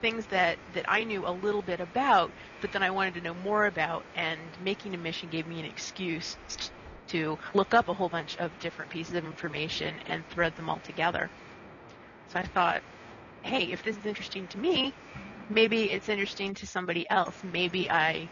things 0.00 0.26
that, 0.28 0.58
that 0.68 0.84
I 0.88 1.04
knew 1.04 1.26
a 1.26 1.32
little 1.32 1.62
bit 1.62 1.80
about, 1.80 2.34
but 2.60 2.72
then 2.72 2.82
I 2.82 2.90
wanted 2.90 3.14
to 3.14 3.20
know 3.22 3.34
more 3.34 3.66
about, 3.66 4.06
and 4.14 4.58
making 4.60 4.94
a 4.94 4.98
mission 4.98 5.30
gave 5.30 5.46
me 5.46 5.60
an 5.60 5.66
excuse 5.66 6.38
to 7.08 7.38
look 7.54 7.74
up 7.74 7.88
a 7.88 7.94
whole 7.94 8.08
bunch 8.08 8.36
of 8.36 8.58
different 8.58 8.90
pieces 8.90 9.14
of 9.14 9.24
information 9.24 9.98
and 10.06 10.26
thread 10.28 10.54
them 10.54 10.70
all 10.70 10.80
together. 10.80 11.30
So 12.28 12.38
I 12.40 12.44
thought, 12.44 12.82
hey, 13.42 13.72
if 13.72 13.82
this 13.82 13.96
is 13.96 14.06
interesting 14.06 14.48
to 14.48 14.58
me, 14.58 14.98
maybe 15.48 15.90
it's 15.90 16.08
interesting 16.08 16.54
to 16.54 16.66
somebody 16.66 17.08
else. 17.10 17.42
Maybe 17.44 17.90
I 17.90 18.30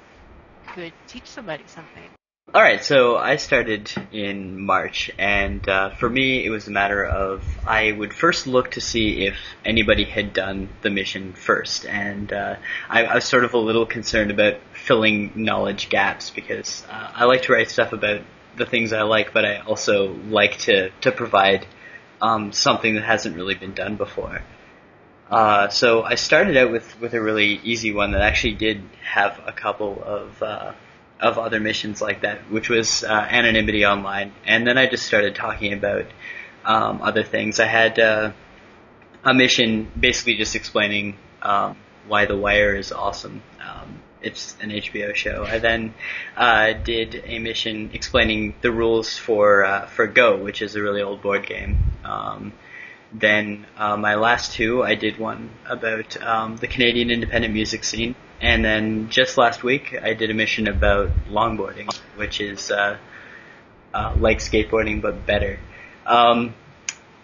could 0.68 0.94
teach 1.09 1.30
somebody 1.30 1.66
something. 1.66 2.14
All 2.52 2.61
right, 2.61 2.85
so 2.85 3.16
I 3.16 3.37
started 3.37 3.92
in 4.11 4.61
March, 4.61 5.09
and 5.16 5.69
uh, 5.69 5.90
for 5.90 6.11
me, 6.11 6.45
it 6.45 6.50
was 6.50 6.66
a 6.66 6.73
matter 6.73 7.04
of 7.04 7.45
I 7.64 7.92
would 7.92 8.12
first 8.12 8.49
look 8.49 8.73
to 8.73 8.80
see 8.80 9.25
if 9.25 9.37
anybody 9.64 10.02
had 10.02 10.33
done 10.33 10.69
the 10.83 10.90
mission 10.90 11.33
first, 11.33 11.87
and 11.87 12.33
uh, 12.33 12.57
I, 12.88 13.04
I 13.04 13.14
was 13.14 13.25
sort 13.25 13.45
of 13.45 13.54
a 13.54 13.59
little 13.59 13.87
concerned 13.87 14.33
about 14.33 14.54
filling 14.73 15.30
knowledge 15.37 15.90
gaps 15.90 16.30
because 16.30 16.85
uh, 16.90 17.12
I 17.14 17.26
like 17.26 17.42
to 17.42 17.52
write 17.52 17.71
stuff 17.71 17.92
about 17.92 18.23
the 18.57 18.66
things 18.66 18.92
I 18.92 19.02
like, 19.02 19.33
but 19.33 19.45
I 19.45 19.61
also 19.61 20.12
like 20.12 20.59
to 20.66 20.90
to 21.02 21.12
provide 21.12 21.69
um, 22.21 22.50
something 22.52 22.97
that 22.97 23.04
hasn't 23.04 23.37
really 23.37 23.54
been 23.54 23.75
done 23.75 23.95
before. 23.95 24.42
Uh, 25.30 25.69
so 25.69 26.02
I 26.02 26.16
started 26.16 26.57
out 26.57 26.73
with, 26.73 27.00
with 27.00 27.14
a 27.14 27.23
really 27.23 27.61
easy 27.62 27.92
one 27.92 28.11
that 28.11 28.23
actually 28.23 28.54
did 28.54 28.83
have 29.04 29.40
a 29.47 29.52
couple 29.52 30.02
of 30.02 30.42
uh, 30.42 30.73
of 31.20 31.38
other 31.38 31.60
missions 31.60 32.00
like 32.00 32.22
that, 32.22 32.50
which 32.50 32.68
was 32.68 33.04
uh, 33.04 33.08
anonymity 33.08 33.84
online, 33.84 34.32
and 34.46 34.66
then 34.66 34.78
I 34.78 34.86
just 34.86 35.04
started 35.06 35.34
talking 35.34 35.72
about 35.72 36.06
um, 36.64 37.02
other 37.02 37.22
things. 37.22 37.60
I 37.60 37.66
had 37.66 37.98
uh, 37.98 38.32
a 39.24 39.34
mission 39.34 39.90
basically 39.98 40.36
just 40.36 40.56
explaining 40.56 41.16
um, 41.42 41.76
why 42.06 42.26
The 42.26 42.36
Wire 42.36 42.74
is 42.74 42.92
awesome. 42.92 43.42
Um, 43.62 44.00
it's 44.22 44.56
an 44.60 44.70
HBO 44.70 45.14
show. 45.14 45.44
I 45.44 45.58
then 45.58 45.94
uh, 46.36 46.72
did 46.72 47.22
a 47.24 47.38
mission 47.38 47.90
explaining 47.92 48.54
the 48.60 48.70
rules 48.70 49.16
for 49.16 49.64
uh, 49.64 49.86
for 49.86 50.06
Go, 50.06 50.36
which 50.36 50.62
is 50.62 50.76
a 50.76 50.82
really 50.82 51.02
old 51.02 51.22
board 51.22 51.46
game. 51.46 51.78
Um, 52.04 52.52
then 53.12 53.66
uh, 53.76 53.96
my 53.96 54.14
last 54.14 54.52
two, 54.52 54.82
I 54.82 54.94
did 54.94 55.18
one 55.18 55.50
about 55.66 56.20
um, 56.22 56.56
the 56.58 56.68
Canadian 56.68 57.10
independent 57.10 57.52
music 57.52 57.82
scene, 57.84 58.14
and 58.40 58.64
then 58.64 59.11
just 59.11 59.37
last 59.37 59.62
week 59.62 59.97
I 60.00 60.14
did 60.14 60.30
a 60.30 60.35
mission 60.35 60.68
about 60.68 61.11
longboarding, 61.28 61.94
which 62.16 62.40
is 62.40 62.70
uh, 62.70 62.97
uh, 63.92 64.14
like 64.18 64.38
skateboarding 64.38 65.02
but 65.02 65.26
better. 65.26 65.59
Um, 66.06 66.54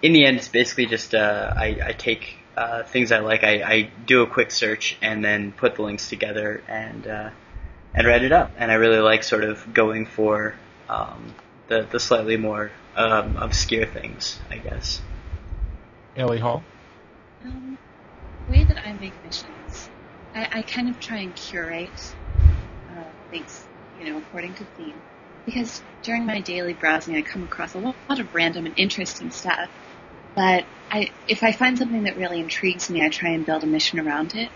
in 0.02 0.12
the 0.12 0.26
end, 0.26 0.36
it's 0.36 0.48
basically 0.48 0.86
just 0.86 1.14
uh, 1.14 1.54
I, 1.56 1.78
I 1.84 1.92
take 1.92 2.38
uh, 2.56 2.82
things 2.84 3.12
I 3.12 3.20
like, 3.20 3.44
I, 3.44 3.62
I 3.62 3.90
do 4.06 4.22
a 4.22 4.26
quick 4.26 4.50
search 4.50 4.96
and 5.02 5.24
then 5.24 5.52
put 5.52 5.76
the 5.76 5.82
links 5.82 6.08
together 6.08 6.62
and 6.68 7.06
uh, 7.06 7.30
and 7.94 8.06
write 8.06 8.22
it 8.22 8.32
up. 8.32 8.52
And 8.58 8.70
I 8.70 8.74
really 8.74 8.98
like 8.98 9.22
sort 9.22 9.44
of 9.44 9.72
going 9.72 10.06
for 10.06 10.54
um, 10.88 11.34
the 11.68 11.86
the 11.90 12.00
slightly 12.00 12.36
more 12.36 12.70
um, 12.94 13.36
obscure 13.36 13.86
things, 13.86 14.38
I 14.50 14.58
guess. 14.58 15.02
Ellie 16.16 16.38
Hall. 16.38 16.62
Um, 17.44 17.78
the 18.46 18.52
way 18.52 18.64
that 18.64 18.78
I 18.78 18.92
make 18.94 19.12
missions, 19.24 19.90
I, 20.36 20.48
I 20.58 20.62
kind 20.62 20.90
of 20.90 21.00
try 21.00 21.18
and 21.18 21.34
curate 21.34 22.14
uh, 22.90 23.04
things, 23.30 23.64
you 23.98 24.12
know, 24.12 24.18
according 24.18 24.54
to 24.54 24.64
theme. 24.76 25.00
Because 25.46 25.82
during 26.02 26.26
my 26.26 26.40
daily 26.40 26.74
browsing, 26.74 27.16
I 27.16 27.22
come 27.22 27.44
across 27.44 27.74
a 27.74 27.78
lot 27.78 28.20
of 28.20 28.34
random 28.34 28.66
and 28.66 28.78
interesting 28.78 29.30
stuff. 29.30 29.70
But 30.34 30.66
I, 30.90 31.10
if 31.26 31.42
I 31.42 31.52
find 31.52 31.78
something 31.78 32.02
that 32.04 32.18
really 32.18 32.40
intrigues 32.40 32.90
me, 32.90 33.02
I 33.02 33.08
try 33.08 33.30
and 33.30 33.46
build 33.46 33.64
a 33.64 33.66
mission 33.66 33.98
around 33.98 34.34
it. 34.34 34.50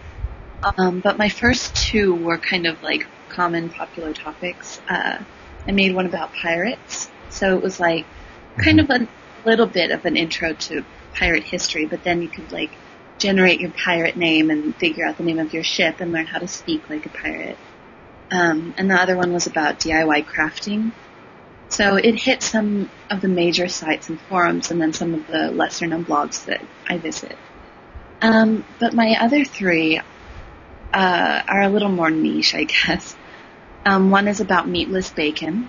Um, 0.77 1.01
but 1.01 1.17
my 1.17 1.31
first 1.31 1.75
two 1.75 2.15
were 2.15 2.37
kind 2.37 2.67
of 2.67 2.83
like 2.83 3.07
common 3.31 3.71
popular 3.71 4.13
topics. 4.13 4.81
Uh, 4.87 5.19
I 5.67 5.73
made 5.73 5.95
one 5.95 6.07
about 6.07 6.33
pirates, 6.35 7.09
so 7.31 7.57
it 7.57 7.63
was 7.63 7.81
like 7.81 8.05
kind 8.59 8.81
of 8.81 8.91
a 8.91 9.09
little 9.45 9.67
bit 9.67 9.91
of 9.91 10.05
an 10.05 10.17
intro 10.17 10.53
to 10.53 10.85
pirate 11.15 11.45
history, 11.45 11.87
but 11.87 12.05
then 12.05 12.21
you 12.21 12.29
could 12.29 12.53
like 12.53 12.71
generate 13.21 13.61
your 13.61 13.71
pirate 13.71 14.17
name 14.17 14.51
and 14.51 14.75
figure 14.75 15.07
out 15.07 15.19
the 15.19 15.23
name 15.23 15.39
of 15.39 15.53
your 15.53 15.63
ship 15.63 16.01
and 16.01 16.11
learn 16.11 16.27
how 16.27 16.39
to 16.39 16.49
speak 16.49 16.89
like 16.91 17.07
a 17.07 17.11
pirate. 17.11 17.59
Um, 18.31 18.75
and 18.77 18.91
the 18.91 18.95
other 18.95 19.17
one 19.17 19.33
was 19.33 19.47
about 19.47 19.79
DIY 19.79 20.25
crafting. 20.25 20.93
So 21.69 21.97
it 21.97 22.17
hit 22.17 22.43
some 22.43 22.91
of 23.11 23.21
the 23.21 23.29
major 23.29 23.69
sites 23.69 24.09
and 24.09 24.21
forums 24.23 24.71
and 24.71 24.81
then 24.81 24.93
some 24.93 25.15
of 25.15 25.27
the 25.27 25.51
lesser 25.51 25.87
known 25.87 26.05
blogs 26.05 26.47
that 26.47 26.65
I 26.89 26.99
visit. 26.99 27.37
Um, 28.23 28.65
but 28.79 28.95
my 28.95 29.17
other 29.21 29.45
three 29.45 30.01
uh, 30.93 31.43
are 31.47 31.63
a 31.63 31.69
little 31.69 31.91
more 31.91 32.11
niche, 32.11 32.55
I 32.55 32.65
guess. 32.87 33.17
Um, 33.85 34.11
one 34.11 34.29
is 34.29 34.41
about 34.41 34.69
meatless 34.69 35.11
bacon. 35.11 35.69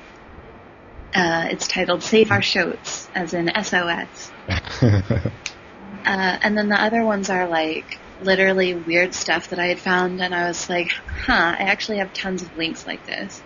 Uh, 1.13 1.48
it's 1.51 1.67
titled 1.67 2.03
Save 2.03 2.31
Our 2.31 2.41
Shoats, 2.41 3.10
as 3.13 3.34
in 3.34 3.51
SOS. 3.62 4.31
Uh, 6.05 6.38
and 6.41 6.58
then 6.58 6.70
the 6.70 6.81
other 6.81 7.03
ones 7.03 7.29
are 7.29 7.48
like 7.48 8.00
literally 8.22 8.74
weird 8.74 9.13
stuff 9.13 9.50
that 9.50 9.60
I 9.60 9.67
had 9.67 9.79
found, 9.79 10.22
and 10.22 10.34
I 10.34 10.48
was 10.48 10.70
like, 10.70 10.89
huh, 10.89 11.55
I 11.60 11.63
actually 11.63 11.98
have 11.98 12.13
tons 12.13 12.41
of 12.41 12.55
links 12.58 12.86
like 12.86 13.05
this. 13.05 13.41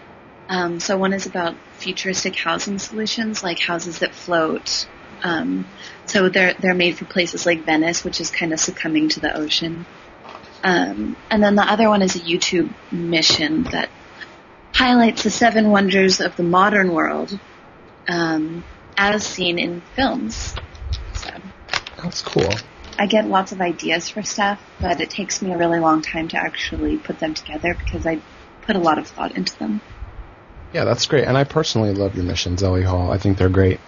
Um, 0.48 0.80
so 0.80 0.98
one 0.98 1.14
is 1.14 1.26
about 1.26 1.56
futuristic 1.74 2.36
housing 2.36 2.78
solutions, 2.78 3.44
like 3.44 3.60
houses 3.60 4.00
that 4.00 4.14
float. 4.14 4.88
Um, 5.24 5.66
so 6.06 6.30
they're 6.30 6.54
they're 6.54 6.76
made 6.76 6.98
for 6.98 7.06
places 7.06 7.46
like 7.46 7.66
Venice, 7.66 8.04
which 8.04 8.22
is 8.22 8.30
kind 8.30 8.54
of 8.54 8.60
succumbing 8.60 9.10
to 9.10 9.20
the 9.20 9.36
ocean. 9.36 9.86
Um, 10.64 11.16
and 11.30 11.44
then 11.44 11.56
the 11.56 11.64
other 11.64 11.90
one 11.90 12.02
is 12.02 12.16
a 12.16 12.20
YouTube 12.20 12.74
mission 12.92 13.64
that 13.66 13.90
highlights 14.74 15.24
the 15.24 15.32
seven 15.32 15.70
wonders 15.70 16.20
of 16.20 16.36
the 16.36 16.44
modern 16.44 16.92
world, 16.92 17.40
um, 18.08 18.64
as 18.98 19.26
seen 19.26 19.58
in 19.58 19.82
films. 19.96 20.56
So 21.96 22.04
That's 22.04 22.22
cool. 22.22 22.50
I 22.98 23.08
get 23.08 23.28
lots 23.28 23.52
of 23.52 23.62
ideas 23.62 24.10
for 24.10 24.24
stuff, 24.24 24.62
but 24.80 25.02
it 25.02 25.10
takes 25.10 25.42
me 25.42 25.52
a 25.52 25.58
really 25.58 25.80
long 25.80 26.02
time 26.02 26.28
to 26.30 26.38
actually 26.38 26.98
put 26.98 27.20
them 27.20 27.34
together 27.34 27.74
because 27.74 28.06
I 28.06 28.22
put 28.62 28.76
a 28.76 28.80
lot 28.80 28.98
of 28.98 29.08
thought 29.08 29.36
into 29.36 29.58
them. 29.60 29.82
Yeah, 30.74 30.86
that's 30.86 31.06
great. 31.06 31.26
And 31.26 31.38
I 31.38 31.44
personally 31.44 31.94
love 31.94 32.16
your 32.16 32.24
missions, 32.24 32.64
Ellie 32.64 32.84
Hall. 32.84 33.12
I 33.12 33.18
think 33.18 33.38
they're 33.38 33.50
great. 33.50 33.80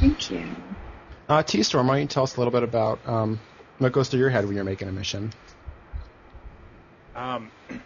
Thank 0.00 0.30
you. 0.30 0.44
Uh, 1.28 1.42
T 1.42 1.62
Storm, 1.62 1.86
why 1.86 1.94
don't 1.94 2.02
you 2.02 2.08
tell 2.08 2.24
us 2.24 2.36
a 2.36 2.40
little 2.40 2.52
bit 2.52 2.62
about 2.62 2.98
um, 3.06 3.40
what 3.78 3.92
goes 3.92 4.08
through 4.08 4.20
your 4.20 4.30
head 4.30 4.44
when 4.44 4.54
you're 4.54 4.64
making 4.64 4.88
a 4.88 4.92
mission? 4.92 5.32
Um, 7.14 7.50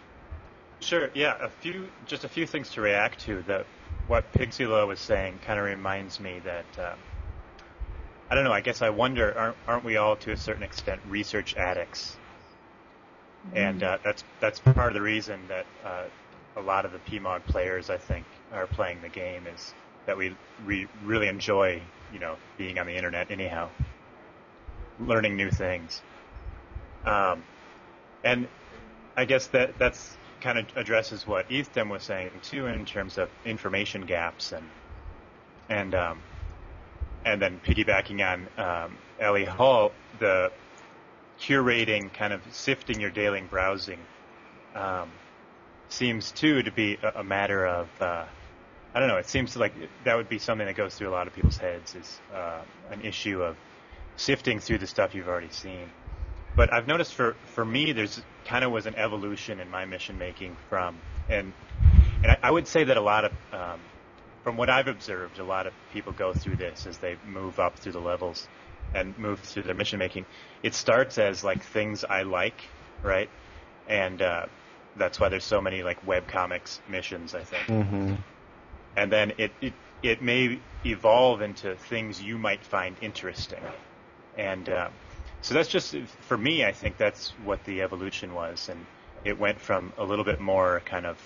sure. 0.81 1.09
Yeah, 1.13 1.37
a 1.39 1.49
few, 1.49 1.87
just 2.05 2.23
a 2.23 2.29
few 2.29 2.45
things 2.45 2.69
to 2.71 2.81
react 2.81 3.21
to. 3.21 3.43
That 3.43 3.65
what 4.07 4.31
Pixilo 4.33 4.87
was 4.87 4.99
saying 4.99 5.39
kind 5.45 5.59
of 5.59 5.65
reminds 5.65 6.19
me 6.19 6.41
that 6.43 6.65
uh, 6.79 6.95
I 8.29 8.35
don't 8.35 8.43
know. 8.43 8.51
I 8.51 8.61
guess 8.61 8.81
I 8.81 8.89
wonder, 8.89 9.35
aren't, 9.37 9.57
aren't 9.67 9.85
we 9.85 9.97
all 9.97 10.15
to 10.17 10.31
a 10.31 10.37
certain 10.37 10.63
extent 10.63 11.01
research 11.09 11.55
addicts? 11.55 12.15
And 13.53 13.81
uh, 13.81 13.97
that's 14.03 14.23
that's 14.39 14.59
part 14.59 14.89
of 14.89 14.93
the 14.93 15.01
reason 15.01 15.39
that 15.47 15.65
uh, 15.83 16.03
a 16.57 16.61
lot 16.61 16.85
of 16.85 16.91
the 16.91 16.99
PMOG 16.99 17.45
players, 17.45 17.89
I 17.89 17.97
think, 17.97 18.25
are 18.53 18.67
playing 18.67 19.01
the 19.01 19.09
game 19.09 19.47
is 19.47 19.73
that 20.05 20.17
we 20.17 20.35
re- 20.65 20.87
really 21.03 21.27
enjoy, 21.27 21.81
you 22.13 22.19
know, 22.19 22.35
being 22.57 22.77
on 22.77 22.85
the 22.85 22.95
internet 22.95 23.31
anyhow, 23.31 23.69
learning 24.99 25.35
new 25.35 25.49
things. 25.49 26.01
Um, 27.05 27.43
and 28.23 28.47
I 29.15 29.25
guess 29.25 29.47
that 29.47 29.79
that's 29.79 30.17
kind 30.41 30.59
of 30.59 30.65
addresses 30.75 31.25
what 31.25 31.49
Ethan 31.51 31.89
was 31.89 32.03
saying 32.03 32.31
too 32.43 32.67
in 32.67 32.85
terms 32.85 33.17
of 33.17 33.29
information 33.45 34.01
gaps 34.01 34.51
and 34.51 34.63
and 35.69 35.95
um, 35.95 36.17
and 37.25 37.41
then 37.41 37.59
piggybacking 37.65 38.25
on 38.25 38.47
um, 38.57 38.97
Ellie 39.19 39.45
Hall, 39.45 39.91
the 40.19 40.51
curating, 41.39 42.13
kind 42.13 42.33
of 42.33 42.41
sifting 42.51 42.99
your 42.99 43.09
daily 43.09 43.41
browsing, 43.41 43.99
um, 44.75 45.09
seems 45.89 46.31
too 46.31 46.63
to 46.63 46.71
be 46.71 46.97
a, 47.01 47.19
a 47.19 47.23
matter 47.23 47.65
of 47.65 48.01
uh, 48.01 48.25
I 48.93 48.99
don't 48.99 49.07
know. 49.07 49.17
It 49.17 49.29
seems 49.29 49.55
like 49.55 49.73
that 50.03 50.17
would 50.17 50.29
be 50.29 50.39
something 50.39 50.65
that 50.65 50.75
goes 50.75 50.95
through 50.95 51.09
a 51.09 51.11
lot 51.11 51.27
of 51.27 51.33
people's 51.33 51.57
heads 51.57 51.95
is 51.95 52.19
uh, 52.33 52.61
an 52.91 53.01
issue 53.01 53.43
of 53.43 53.55
sifting 54.15 54.59
through 54.59 54.79
the 54.79 54.87
stuff 54.87 55.13
you've 55.13 55.27
already 55.27 55.51
seen. 55.51 55.89
But 56.55 56.73
I've 56.73 56.87
noticed 56.87 57.13
for 57.13 57.35
for 57.45 57.63
me, 57.63 57.91
there's 57.91 58.21
kind 58.45 58.65
of 58.65 58.71
was 58.71 58.87
an 58.87 58.95
evolution 58.95 59.59
in 59.59 59.69
my 59.69 59.85
mission 59.85 60.17
making 60.17 60.57
from 60.69 60.97
and 61.29 61.53
and 62.23 62.31
I, 62.31 62.37
I 62.43 62.51
would 62.51 62.67
say 62.67 62.83
that 62.83 62.97
a 62.97 63.01
lot 63.01 63.25
of 63.25 63.31
um, 63.53 63.79
from 64.43 64.57
what 64.57 64.69
I've 64.69 64.87
observed, 64.87 65.39
a 65.39 65.43
lot 65.43 65.67
of 65.67 65.73
people 65.93 66.13
go 66.13 66.33
through 66.33 66.55
this 66.55 66.85
as 66.85 66.97
they 66.97 67.17
move 67.27 67.59
up 67.59 67.77
through 67.77 67.91
the 67.93 67.99
levels 67.99 68.47
and 68.93 69.17
move 69.17 69.39
through 69.39 69.63
their 69.63 69.75
mission 69.75 69.99
making. 69.99 70.25
It 70.63 70.73
starts 70.73 71.17
as 71.17 71.43
like 71.43 71.63
things 71.63 72.03
I 72.03 72.23
like, 72.23 72.61
right? 73.03 73.29
And 73.87 74.21
uh, 74.21 74.45
that's 74.95 75.19
why 75.19 75.29
there's 75.29 75.43
so 75.43 75.61
many 75.61 75.83
like 75.83 76.05
web 76.05 76.27
comics 76.27 76.81
missions, 76.87 77.35
I 77.35 77.43
think. 77.43 77.63
Mm-hmm. 77.63 78.15
And 78.95 79.11
then 79.11 79.33
it, 79.37 79.51
it 79.61 79.73
it 80.01 80.21
may 80.21 80.59
evolve 80.85 81.41
into 81.41 81.75
things 81.75 82.21
you 82.21 82.37
might 82.37 82.63
find 82.63 82.95
interesting. 83.01 83.61
And 84.37 84.69
uh, 84.69 84.89
so 85.41 85.53
that's 85.53 85.69
just 85.69 85.95
for 86.21 86.37
me. 86.37 86.65
I 86.65 86.71
think 86.71 86.97
that's 86.97 87.31
what 87.43 87.63
the 87.65 87.81
evolution 87.81 88.33
was, 88.33 88.69
and 88.69 88.85
it 89.25 89.37
went 89.37 89.59
from 89.59 89.93
a 89.97 90.03
little 90.03 90.25
bit 90.25 90.39
more 90.39 90.81
kind 90.85 91.05
of 91.05 91.17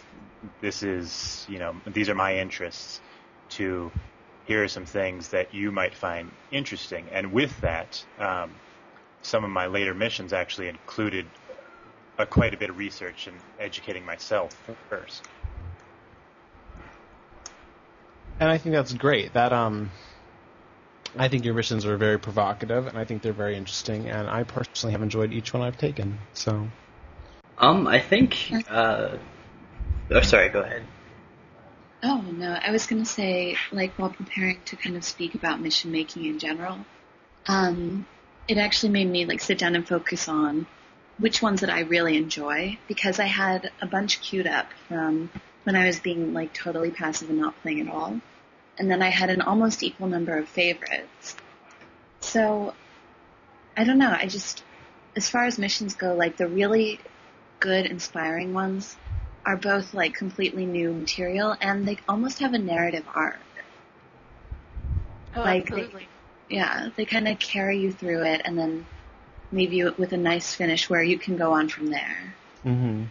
this 0.62 0.84
is 0.84 1.46
you 1.50 1.60
know 1.60 1.76
these 1.88 2.10
are 2.10 2.16
my 2.16 2.38
interests 2.38 3.02
to 3.50 3.92
here 4.46 4.64
are 4.64 4.68
some 4.68 4.86
things 4.86 5.30
that 5.30 5.54
you 5.54 5.72
might 5.72 5.94
find 5.94 6.30
interesting. 6.52 7.06
And 7.12 7.32
with 7.32 7.60
that, 7.62 8.04
um, 8.20 8.52
some 9.22 9.44
of 9.44 9.50
my 9.50 9.68
later 9.68 9.94
missions 9.94 10.34
actually 10.34 10.68
included 10.68 11.26
a, 12.18 12.26
quite 12.26 12.54
a 12.54 12.58
bit 12.58 12.70
of 12.70 12.78
research 12.78 13.28
and 13.28 13.38
educating 13.60 14.06
myself 14.06 14.56
first. 14.90 15.24
And 18.40 18.50
I 18.50 18.58
think 18.58 18.76
that's 18.76 18.94
great. 18.94 19.34
That 19.34 19.54
um, 19.54 19.92
I 21.18 21.28
think 21.30 21.46
your 21.46 21.54
missions 21.54 21.86
are 21.86 21.96
very 21.96 22.20
provocative, 22.20 22.88
and 22.88 22.98
I 22.98 23.06
think 23.06 23.22
they're 23.22 23.32
very 23.32 23.56
interesting. 23.56 24.10
And 24.10 24.28
I 24.28 24.44
personally 24.44 24.92
have 24.92 25.02
enjoyed 25.02 25.32
each 25.32 25.54
one 25.54 25.64
I've 25.64 25.78
taken. 25.78 26.18
So 26.34 26.68
Um, 27.60 27.88
I 27.88 28.00
think. 28.00 28.52
Uh, 28.70 29.18
oh, 30.12 30.22
sorry. 30.22 30.50
Go 30.50 30.62
ahead. 30.62 30.84
Oh 32.06 32.22
no, 32.22 32.52
I 32.52 32.72
was 32.72 32.86
gonna 32.86 33.06
say, 33.06 33.56
like 33.72 33.94
while 33.94 34.10
preparing 34.10 34.60
to 34.66 34.76
kind 34.76 34.98
of 34.98 35.06
speak 35.06 35.36
about 35.36 35.62
mission 35.62 35.92
making 35.92 36.26
in 36.26 36.38
general, 36.38 36.80
um, 37.48 38.06
it 38.48 38.58
actually 38.58 38.92
made 38.92 39.10
me 39.10 39.26
like 39.26 39.40
sit 39.40 39.58
down 39.58 39.76
and 39.76 39.88
focus 39.88 40.28
on 40.28 40.68
which 41.18 41.42
ones 41.42 41.62
that 41.62 41.70
I 41.70 41.82
really 41.82 42.18
enjoy 42.18 42.78
because 42.88 43.20
I 43.20 43.26
had 43.26 43.72
a 43.82 43.88
bunch 43.88 44.20
queued 44.20 44.48
up 44.48 44.68
from 44.90 45.30
when 45.64 45.78
I 45.78 45.86
was 45.86 46.00
being 46.00 46.34
like 46.34 46.54
totally 46.54 46.92
passive 46.92 47.30
and 47.30 47.40
not 47.40 47.62
playing 47.62 47.80
at 47.80 47.88
all, 47.88 48.20
and 48.78 48.92
then 48.92 49.02
I 49.02 49.10
had 49.10 49.30
an 49.30 49.42
almost 49.42 49.82
equal 49.82 50.08
number 50.08 50.38
of 50.38 50.50
favorites. 50.50 51.38
So, 52.20 52.74
I 53.78 53.86
don't 53.86 53.98
know. 53.98 54.12
I 54.12 54.28
just, 54.28 54.64
as 55.16 55.30
far 55.30 55.46
as 55.46 55.58
missions 55.58 55.94
go, 55.96 56.16
like 56.16 56.36
the 56.36 56.48
really 56.48 57.00
good, 57.60 57.86
inspiring 57.86 58.54
ones 58.54 58.98
are 59.46 59.58
both 59.58 59.94
like 59.94 60.14
completely 60.14 60.66
new 60.66 60.94
material 60.94 61.56
and 61.62 61.88
they 61.88 61.98
almost 62.08 62.40
have 62.40 62.54
a 62.54 62.60
narrative 62.60 63.08
arc. 63.16 63.42
Oh, 65.36 65.42
Like, 65.44 65.66
they- 65.66 65.72
absolutely. 65.72 66.10
Yeah, 66.50 66.90
they 66.96 67.06
kind 67.06 67.28
of 67.28 67.40
carry 67.40 67.80
you 67.80 67.92
through 67.92 68.24
it 68.26 68.42
and 68.46 68.58
then 68.58 68.86
leave 69.52 69.74
you 69.74 69.94
with 69.98 70.14
a 70.14 70.18
nice 70.18 70.54
finish 70.56 70.90
where 70.90 71.04
you 71.04 71.18
can 71.20 71.38
go 71.38 71.54
on 71.54 71.70
from 71.70 71.88
there. 71.88 72.38
Mm-hmm. 72.66 73.04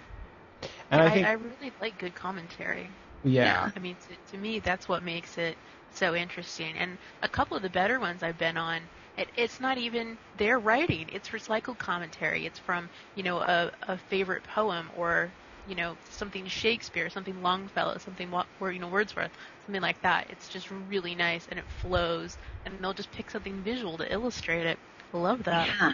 And 0.90 1.02
I, 1.02 1.06
I 1.06 1.10
think, 1.10 1.26
I 1.26 1.32
really 1.32 1.72
like 1.80 1.98
good 1.98 2.14
commentary. 2.14 2.90
yeah, 3.24 3.70
I 3.74 3.78
mean, 3.80 3.96
to, 4.08 4.16
to 4.32 4.38
me, 4.38 4.58
that's 4.60 4.88
what 4.88 5.02
makes 5.02 5.38
it 5.38 5.58
so 5.90 6.14
interesting. 6.14 6.76
And 6.76 6.98
a 7.22 7.28
couple 7.28 7.56
of 7.56 7.62
the 7.62 7.70
better 7.70 7.98
ones 8.00 8.22
I've 8.22 8.38
been 8.38 8.56
on, 8.56 8.82
it, 9.16 9.30
it's 9.34 9.60
not 9.60 9.78
even 9.78 10.18
their 10.34 10.58
writing; 10.60 11.08
it's 11.12 11.30
recycled 11.30 11.78
commentary. 11.78 12.46
It's 12.46 12.58
from 12.58 12.90
you 13.14 13.22
know 13.22 13.38
a, 13.40 13.70
a 13.82 13.98
favorite 13.98 14.44
poem 14.44 14.90
or 14.94 15.34
you 15.66 15.74
know 15.74 15.96
something 16.10 16.46
Shakespeare, 16.46 17.10
something 17.10 17.42
Longfellow, 17.42 17.98
something 17.98 18.32
you 18.60 18.78
know 18.78 18.88
Wordsworth, 18.88 19.30
something 19.66 19.82
like 19.82 20.00
that. 20.02 20.26
It's 20.30 20.48
just 20.48 20.70
really 20.70 21.14
nice 21.14 21.46
and 21.50 21.58
it 21.58 21.64
flows, 21.80 22.36
and 22.64 22.74
they'll 22.80 22.92
just 22.94 23.12
pick 23.12 23.30
something 23.30 23.62
visual 23.62 23.98
to 23.98 24.12
illustrate 24.12 24.66
it. 24.66 24.78
I 25.12 25.18
love 25.18 25.44
that. 25.44 25.68
Yeah, 25.68 25.92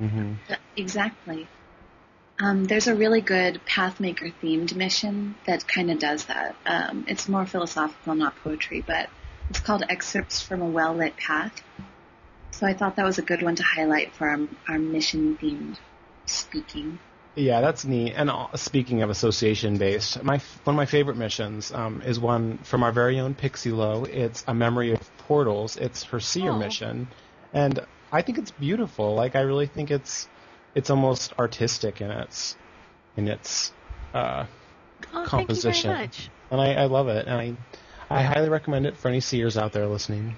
mm-hmm. 0.00 0.54
exactly. 0.76 1.48
Um, 2.40 2.64
there's 2.64 2.86
a 2.86 2.94
really 2.94 3.20
good 3.20 3.60
Pathmaker 3.66 4.32
themed 4.42 4.74
mission 4.74 5.34
that 5.46 5.68
kind 5.68 5.90
of 5.90 5.98
does 5.98 6.24
that. 6.24 6.56
Um, 6.64 7.04
it's 7.06 7.28
more 7.28 7.44
philosophical, 7.44 8.14
not 8.14 8.34
poetry, 8.36 8.82
but 8.86 9.10
it's 9.50 9.60
called 9.60 9.84
Excerpts 9.88 10.40
from 10.40 10.62
a 10.62 10.66
Well 10.66 10.94
Lit 10.94 11.16
Path. 11.16 11.62
So 12.52 12.66
I 12.66 12.72
thought 12.72 12.96
that 12.96 13.04
was 13.04 13.18
a 13.18 13.22
good 13.22 13.42
one 13.42 13.56
to 13.56 13.62
highlight 13.62 14.14
for 14.14 14.28
our, 14.28 14.38
our 14.68 14.78
mission 14.78 15.36
themed 15.36 15.76
speaking. 16.24 16.98
Yeah, 17.36 17.60
that's 17.60 17.84
neat. 17.84 18.12
And 18.14 18.28
uh, 18.28 18.48
speaking 18.56 19.02
of 19.02 19.10
association 19.10 19.78
based, 19.78 20.22
my 20.22 20.38
one 20.64 20.74
of 20.74 20.76
my 20.76 20.86
favorite 20.86 21.16
missions 21.16 21.72
um, 21.72 22.02
is 22.02 22.18
one 22.18 22.58
from 22.58 22.82
our 22.82 22.92
very 22.92 23.20
own 23.20 23.34
Pixie 23.34 23.70
Low. 23.70 24.04
It's 24.04 24.44
a 24.48 24.54
memory 24.54 24.92
of 24.92 25.16
portals. 25.18 25.76
It's 25.76 26.02
her 26.04 26.20
seer 26.20 26.50
Oh. 26.52 26.58
mission, 26.58 27.06
and 27.52 27.80
I 28.12 28.22
think 28.22 28.38
it's 28.38 28.50
beautiful. 28.50 29.14
Like 29.14 29.36
I 29.36 29.40
really 29.42 29.66
think 29.66 29.90
it's 29.90 30.28
it's 30.74 30.90
almost 30.90 31.32
artistic 31.38 32.00
in 32.00 32.10
its 32.10 32.56
in 33.16 33.28
its 33.28 33.72
uh, 34.12 34.46
Oh, 35.14 35.24
composition. 35.26 35.94
Thank 35.94 36.18
you 36.18 36.22
very 36.22 36.30
much. 36.30 36.30
and 36.50 36.60
I, 36.60 36.82
I 36.82 36.86
love 36.86 37.08
it. 37.08 37.26
And 37.26 37.34
I 37.36 37.54
I 38.10 38.22
highly 38.22 38.48
recommend 38.48 38.86
it 38.86 38.96
for 38.96 39.08
any 39.08 39.20
seers 39.20 39.56
out 39.56 39.72
there 39.72 39.86
listening. 39.86 40.34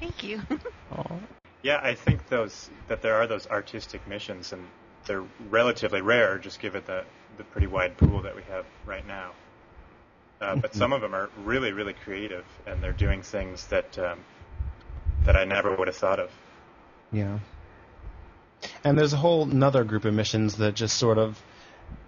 Thank 0.00 0.22
you. 0.24 0.42
Yeah, 1.62 1.78
I 1.80 1.94
think 1.94 2.28
those 2.28 2.68
that 2.88 3.02
there 3.02 3.14
are 3.14 3.28
those 3.28 3.46
artistic 3.46 4.06
missions, 4.08 4.52
and 4.52 4.64
they're 5.06 5.24
relatively 5.50 6.00
rare. 6.00 6.38
Just 6.38 6.60
given 6.60 6.82
the 6.86 7.04
the 7.36 7.44
pretty 7.44 7.66
wide 7.66 7.96
pool 7.96 8.22
that 8.22 8.36
we 8.36 8.42
have 8.42 8.66
right 8.86 9.06
now. 9.06 9.32
Uh, 10.40 10.56
but 10.56 10.74
some 10.74 10.92
of 10.92 11.00
them 11.00 11.14
are 11.14 11.30
really, 11.44 11.72
really 11.72 11.92
creative, 11.92 12.44
and 12.66 12.82
they're 12.82 12.92
doing 12.92 13.22
things 13.22 13.66
that 13.68 13.96
um, 13.98 14.18
that 15.24 15.36
I 15.36 15.44
never 15.44 15.74
would 15.74 15.86
have 15.86 15.96
thought 15.96 16.18
of. 16.18 16.30
Yeah. 17.12 17.38
And 18.84 18.98
there's 18.98 19.12
a 19.12 19.16
whole 19.16 19.44
another 19.44 19.84
group 19.84 20.04
of 20.04 20.14
missions 20.14 20.56
that 20.56 20.74
just 20.74 20.96
sort 20.96 21.18
of 21.18 21.40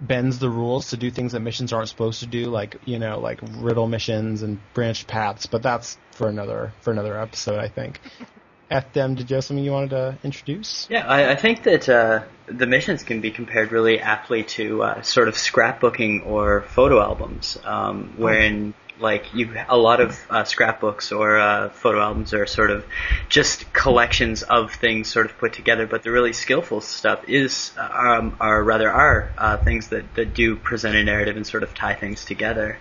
bends 0.00 0.38
the 0.38 0.48
rules 0.48 0.90
to 0.90 0.96
do 0.96 1.10
things 1.10 1.32
that 1.32 1.40
missions 1.40 1.72
aren't 1.72 1.88
supposed 1.88 2.20
to 2.20 2.26
do, 2.26 2.46
like 2.46 2.76
you 2.84 2.98
know, 2.98 3.20
like 3.20 3.38
riddle 3.58 3.86
missions 3.86 4.42
and 4.42 4.58
branch 4.72 5.06
paths. 5.06 5.46
But 5.46 5.62
that's 5.62 5.96
for 6.10 6.28
another 6.28 6.72
for 6.80 6.90
another 6.90 7.20
episode, 7.20 7.58
I 7.58 7.68
think. 7.68 8.00
FDM, 8.70 9.16
did 9.16 9.30
you 9.30 9.36
have 9.36 9.44
something 9.44 9.64
you 9.64 9.72
wanted 9.72 9.90
to 9.90 10.18
introduce? 10.24 10.88
Yeah, 10.90 11.06
I, 11.06 11.32
I 11.32 11.36
think 11.36 11.64
that 11.64 11.88
uh, 11.88 12.22
the 12.46 12.66
missions 12.66 13.02
can 13.02 13.20
be 13.20 13.30
compared 13.30 13.72
really 13.72 14.00
aptly 14.00 14.44
to 14.44 14.82
uh, 14.82 15.02
sort 15.02 15.28
of 15.28 15.34
scrapbooking 15.34 16.26
or 16.26 16.62
photo 16.62 17.00
albums, 17.00 17.58
um, 17.64 18.14
wherein 18.16 18.74
like 18.98 19.34
you 19.34 19.52
a 19.68 19.76
lot 19.76 20.00
of 20.00 20.18
uh, 20.30 20.44
scrapbooks 20.44 21.10
or 21.12 21.38
uh, 21.38 21.68
photo 21.70 22.00
albums 22.00 22.32
are 22.32 22.46
sort 22.46 22.70
of 22.70 22.84
just 23.28 23.72
collections 23.72 24.42
of 24.42 24.72
things 24.72 25.08
sort 25.08 25.26
of 25.26 25.36
put 25.38 25.52
together, 25.52 25.86
but 25.86 26.02
the 26.02 26.10
really 26.10 26.32
skillful 26.32 26.80
stuff 26.80 27.28
is 27.28 27.72
um, 27.76 28.36
are 28.40 28.62
rather 28.62 28.90
are 28.90 29.32
uh, 29.36 29.56
things 29.58 29.88
that 29.88 30.14
that 30.14 30.34
do 30.34 30.56
present 30.56 30.94
a 30.94 31.04
narrative 31.04 31.36
and 31.36 31.46
sort 31.46 31.62
of 31.62 31.74
tie 31.74 31.94
things 31.94 32.24
together, 32.24 32.78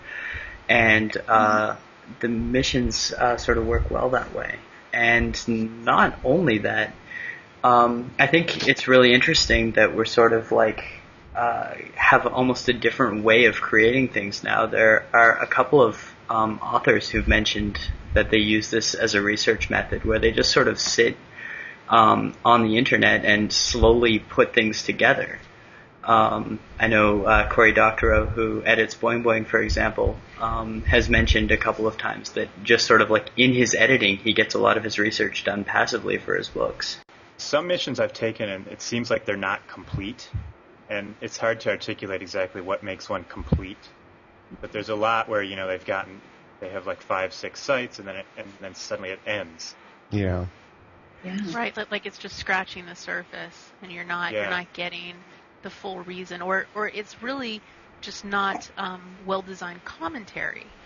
and 0.70 1.16
uh, 1.28 1.76
the 2.20 2.28
missions 2.28 3.12
uh, 3.14 3.38
sort 3.38 3.58
of 3.58 3.66
work 3.66 3.90
well 3.90 4.10
that 4.10 4.34
way. 4.34 4.60
And 4.94 5.84
not 5.84 6.20
only 6.24 6.60
that, 6.60 6.94
um, 7.64 8.12
I 8.20 8.28
think 8.28 8.68
it's 8.68 8.88
really 8.88 9.14
interesting 9.14 9.72
that 9.74 9.96
we're 9.96 10.06
sort 10.06 10.34
of 10.34 10.52
like 10.52 10.84
uh, 11.36 11.74
have 11.96 12.28
almost 12.28 12.70
a 12.70 12.74
different 12.74 13.24
way 13.24 13.46
of 13.46 13.56
creating 13.56 14.10
things 14.10 14.44
now. 14.44 14.68
There 14.68 15.06
are 15.14 15.42
a 15.42 15.48
couple 15.48 15.82
of 15.82 16.14
um, 16.30 16.60
authors 16.62 17.10
who've 17.10 17.28
mentioned 17.28 17.80
that 18.14 18.30
they 18.30 18.38
use 18.38 18.70
this 18.70 18.94
as 18.94 19.16
a 19.16 19.22
research 19.22 19.70
method, 19.70 20.06
where 20.06 20.20
they 20.20 20.32
just 20.32 20.52
sort 20.52 20.68
of 20.68 20.80
sit 20.80 21.18
um, 21.90 22.36
on 22.46 22.64
the 22.64 22.78
internet 22.78 23.26
and 23.26 23.52
slowly 23.52 24.20
put 24.20 24.54
things 24.54 24.84
together. 24.84 25.40
Um, 26.04 26.60
I 26.78 26.88
know 26.88 27.24
uh, 27.24 27.50
Cory 27.50 27.72
Doctorow, 27.72 28.26
who 28.26 28.62
edits 28.66 28.94
Boing 28.96 29.24
Boing, 29.24 29.46
for 29.46 29.62
example, 29.62 30.18
um, 30.40 30.82
has 30.82 31.10
mentioned 31.10 31.52
a 31.52 31.58
couple 31.58 31.88
of 31.88 31.98
times 31.98 32.32
that 32.32 32.50
just 32.64 32.86
sort 32.86 33.02
of 33.02 33.10
like 33.10 33.32
in 33.38 33.54
his 33.54 33.74
editing, 33.74 34.18
he 34.18 34.34
gets 34.34 34.54
a 34.54 34.60
lot 34.60 34.76
of 34.78 34.84
his 34.84 35.00
research 35.00 35.44
done 35.46 35.64
passively 35.64 36.18
for 36.18 36.36
his 36.36 36.50
books. 36.50 36.98
Some 37.38 37.68
missions 37.68 38.00
I've 38.00 38.14
taken, 38.14 38.50
and 38.50 38.68
it 38.68 38.82
seems 38.82 39.10
like 39.10 39.26
they're 39.26 39.38
not 39.38 39.66
complete, 39.68 40.30
and 40.90 41.16
it's 41.22 41.38
hard 41.38 41.62
to 41.62 41.70
articulate 41.70 42.22
exactly 42.22 42.62
what 42.62 42.84
makes 42.84 43.10
one 43.10 43.24
complete. 43.24 43.78
But 44.62 44.72
there's 44.72 44.90
a 44.90 44.96
lot 44.96 45.30
where 45.30 45.42
you 45.42 45.56
know 45.56 45.68
they've 45.68 45.86
gotten, 45.86 46.22
they 46.60 46.70
have 46.70 46.86
like 46.86 47.02
five, 47.02 47.34
six 47.34 47.62
sites, 47.62 48.00
and 48.00 48.08
then 48.08 48.18
it, 48.18 48.26
and 48.38 48.48
then 48.60 48.76
suddenly 48.76 49.12
it 49.12 49.20
ends. 49.26 49.74
Yeah. 50.12 50.46
Yeah. 51.24 51.38
Right, 51.54 51.76
like, 51.78 51.90
like 51.90 52.06
it's 52.06 52.18
just 52.18 52.36
scratching 52.36 52.86
the 52.86 52.96
surface, 52.96 53.72
and 53.82 53.90
you're 53.90 54.04
not 54.04 54.34
Yeah. 54.34 54.42
you're 54.42 54.50
not 54.50 54.72
getting 54.74 55.16
the 55.64 55.70
full 55.72 56.00
reason, 56.02 56.42
or 56.42 56.68
or 56.76 56.88
it's 56.90 57.22
really 57.24 57.62
just 58.02 58.26
not 58.26 58.70
um, 58.78 59.18
well 59.26 59.42
designed 59.42 59.84
commentary. 59.86 60.78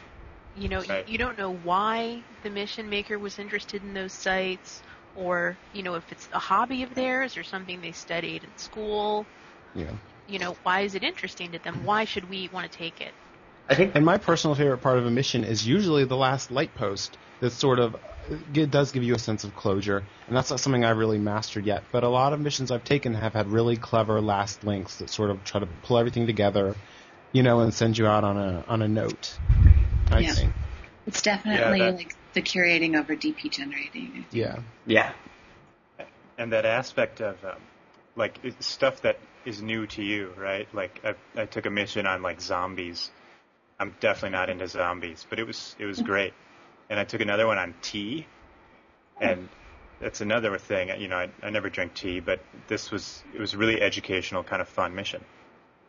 You 0.55 0.69
know, 0.69 0.83
Right. 0.89 1.07
you, 1.07 1.13
you 1.13 1.17
don't 1.17 1.37
know 1.37 1.51
why 1.51 2.25
the 2.43 2.49
mission 2.49 2.89
maker 2.89 3.19
was 3.19 3.39
interested 3.39 3.83
in 3.83 3.93
those 3.93 4.13
sites, 4.13 4.81
or 5.15 5.57
you 5.73 5.83
know 5.83 5.95
if 5.95 6.11
it's 6.11 6.29
a 6.31 6.39
hobby 6.39 6.83
of 6.83 6.95
theirs 6.95 7.37
or 7.37 7.43
something 7.43 7.81
they 7.81 7.91
studied 7.93 8.43
in 8.43 8.57
school. 8.57 9.27
Yeah. 9.73 9.93
You 10.27 10.39
know, 10.39 10.57
why 10.63 10.81
is 10.81 10.95
it 10.95 11.03
interesting 11.03 11.51
to 11.53 11.59
them? 11.59 11.83
Why 11.83 12.05
should 12.05 12.25
we 12.25 12.49
want 12.49 12.71
to 12.71 12.77
take 12.77 13.01
it? 13.01 13.15
I 13.69 13.75
think 13.75 13.95
And 13.95 14.05
my 14.05 14.17
personal 14.17 14.55
favorite 14.55 14.79
part 14.79 14.97
of 14.97 15.05
a 15.05 15.11
mission 15.11 15.43
is 15.43 15.65
usually 15.67 16.05
the 16.05 16.17
last 16.17 16.51
light 16.51 16.73
post 16.73 17.17
that 17.39 17.51
sort 17.51 17.79
of 17.79 17.95
it 18.53 18.71
does 18.71 18.91
give 18.91 19.03
you 19.03 19.15
a 19.15 19.19
sense 19.19 19.43
of 19.43 19.55
closure, 19.55 20.03
and 20.27 20.35
that's 20.35 20.49
not 20.49 20.59
something 20.59 20.83
I've 20.83 20.97
really 20.97 21.19
mastered 21.19 21.65
yet. 21.65 21.83
But 21.91 22.03
a 22.03 22.09
lot 22.09 22.33
of 22.33 22.39
missions 22.39 22.71
I've 22.71 22.83
taken 22.83 23.13
have 23.13 23.33
had 23.33 23.47
really 23.47 23.77
clever 23.77 24.21
last 24.21 24.63
links 24.63 24.97
that 24.97 25.09
sort 25.09 25.29
of 25.29 25.43
try 25.43 25.59
to 25.59 25.65
pull 25.83 25.97
everything 25.97 26.27
together, 26.27 26.75
you 27.31 27.43
know, 27.43 27.59
and 27.61 27.73
send 27.73 27.97
you 27.97 28.07
out 28.07 28.23
on 28.23 28.37
a 28.37 28.63
on 28.67 28.81
a 28.81 28.87
note. 28.87 29.37
I 30.11 30.19
Yeah. 30.19 30.33
think. 30.33 30.53
It's 31.05 31.21
definitely 31.21 31.79
that- 31.79 31.95
like 31.95 32.15
the 32.33 32.41
curating 32.41 32.97
over 32.99 33.15
DP 33.15 33.49
generating. 33.49 34.25
Yeah. 34.31 34.59
yeah, 34.85 35.11
and 36.37 36.51
that 36.51 36.65
aspect 36.65 37.21
of 37.21 37.43
um, 37.43 37.55
like 38.15 38.37
stuff 38.59 39.01
that 39.01 39.17
is 39.45 39.61
new 39.61 39.87
to 39.87 40.03
you, 40.03 40.33
right? 40.37 40.67
Like 40.73 41.01
I, 41.03 41.41
I 41.41 41.45
took 41.45 41.65
a 41.65 41.69
mission 41.69 42.05
on 42.05 42.21
like 42.21 42.41
zombies. 42.41 43.09
I'm 43.79 43.95
definitely 43.99 44.37
not 44.37 44.49
into 44.49 44.67
zombies, 44.67 45.25
but 45.29 45.39
it 45.39 45.47
was 45.47 45.75
it 45.79 45.85
was 45.85 46.01
great. 46.01 46.33
And 46.89 46.99
I 46.99 47.03
took 47.03 47.21
another 47.21 47.47
one 47.47 47.57
on 47.57 47.73
tea, 47.81 48.25
and 49.19 49.49
that's 49.99 50.21
another 50.21 50.57
thing. 50.57 50.89
You 51.01 51.07
know, 51.07 51.17
I, 51.17 51.29
I 51.43 51.49
never 51.49 51.69
drink 51.69 51.93
tea, 51.93 52.19
but 52.19 52.39
this 52.67 52.91
was 52.91 53.23
it 53.33 53.39
was 53.39 53.53
a 53.53 53.57
really 53.57 53.81
educational, 53.81 54.43
kind 54.43 54.61
of 54.61 54.69
fun 54.69 54.95
mission. 54.95 55.23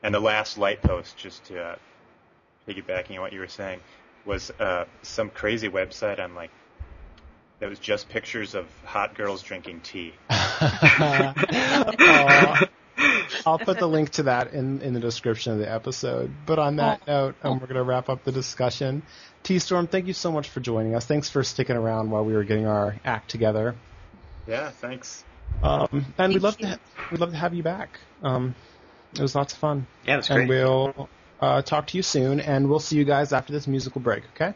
And 0.03 0.15
the 0.15 0.21
last 0.21 0.59
light 0.59 0.83
post, 0.83 1.17
just 1.17 1.45
to 1.47 1.63
uh, 1.63 1.77
piggybacking 2.69 3.17
on 3.17 3.21
what 3.21 3.33
you 3.33 3.41
were 3.41 3.49
saying, 3.49 3.81
was 4.25 4.51
uh, 4.59 4.85
some 5.03 5.31
crazy 5.31 5.69
website 5.69 6.21
on 6.21 6.35
like 6.35 6.51
that 7.61 7.69
was 7.69 7.79
just 7.79 8.09
pictures 8.09 8.55
of 8.55 8.67
hot 8.85 9.15
girls 9.15 9.43
drinking 9.43 9.81
tea. 9.81 10.15
Aw. 10.31 11.35
I'll 13.51 13.59
put 13.59 13.79
the 13.79 13.87
link 13.89 14.11
to 14.11 14.25
that 14.25 14.53
in, 14.53 14.81
in 14.83 14.95
the 14.95 15.01
description 15.01 15.53
of 15.53 15.59
the 15.59 15.71
episode. 15.71 16.31
But 16.47 16.59
on 16.59 16.77
that 16.77 17.07
note, 17.07 17.35
um, 17.43 17.55
we're 17.61 17.67
going 17.67 17.77
to 17.77 17.83
wrap 17.83 18.09
up 18.09 18.25
the 18.25 18.33
discussion. 18.33 19.03
T 19.43 19.59
Storm, 19.59 19.87
thank 19.87 20.07
you 20.07 20.13
so 20.13 20.31
much 20.33 20.49
for 20.49 20.61
joining 20.61 20.95
us. 20.95 21.07
Thanks 21.07 21.29
for 21.29 21.43
sticking 21.43 21.77
around 21.77 22.11
while 22.11 22.25
we 22.25 22.35
were 22.35 22.45
getting 22.45 22.67
our 22.67 22.97
act 23.05 23.31
together. 23.31 23.75
Yeah, 24.47 24.71
thanks. 24.71 25.25
Um, 25.63 26.07
and 26.19 26.33
we'd 26.33 26.43
love 26.43 26.57
to 26.59 26.69
ha- 26.69 26.79
we'd 27.11 27.21
love 27.21 27.31
to 27.31 27.37
have 27.37 27.55
you 27.55 27.63
back. 27.63 27.99
Um, 28.23 28.55
it 29.15 29.21
was 29.21 29.35
lots 29.35 29.53
of 29.53 29.59
fun. 29.59 29.87
yeah, 30.07 30.15
it 30.15 30.17
was 30.19 30.31
And 30.31 30.49
we'll 30.49 31.09
uh, 31.41 31.63
talk 31.63 31.87
to 31.89 31.97
you 31.97 32.03
soon, 32.03 32.41
and 32.41 32.69
we'll 32.69 32.81
see 32.81 32.97
you 32.97 33.05
guys 33.05 33.33
after 33.33 33.53
this 33.53 33.67
musical 33.67 34.01
break. 34.01 34.25
Okay. 34.35 34.55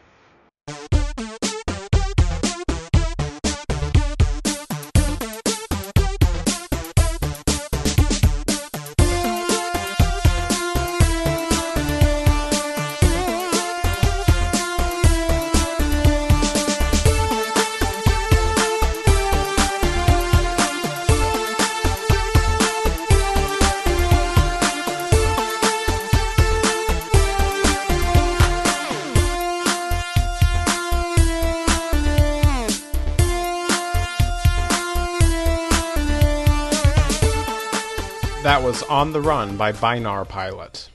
That 38.53 38.61
was 38.61 38.83
On 38.83 39.13
the 39.13 39.19
Run 39.19 39.57
by 39.57 39.71
Binar 39.71 40.25
Pilot. 40.25 40.87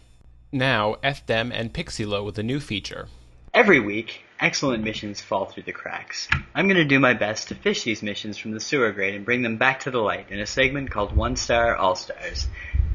Now, 0.52 0.94
FDem 1.02 1.50
and 1.52 1.72
Pixilo 1.72 2.24
with 2.24 2.38
a 2.38 2.44
new 2.44 2.60
feature. 2.60 3.08
Every 3.52 3.80
week, 3.80 4.22
excellent 4.38 4.84
missions 4.84 5.20
fall 5.20 5.46
through 5.46 5.64
the 5.64 5.72
cracks. 5.72 6.28
I'm 6.54 6.68
going 6.68 6.76
to 6.76 6.84
do 6.84 7.00
my 7.00 7.14
best 7.14 7.48
to 7.48 7.56
fish 7.56 7.82
these 7.82 8.00
missions 8.00 8.38
from 8.38 8.52
the 8.52 8.60
sewer 8.60 8.92
grate 8.92 9.16
and 9.16 9.24
bring 9.24 9.42
them 9.42 9.56
back 9.56 9.80
to 9.80 9.90
the 9.90 9.98
light 9.98 10.30
in 10.30 10.38
a 10.38 10.46
segment 10.46 10.92
called 10.92 11.16
One 11.16 11.34
Star 11.34 11.74
All 11.74 11.96
Stars. 11.96 12.46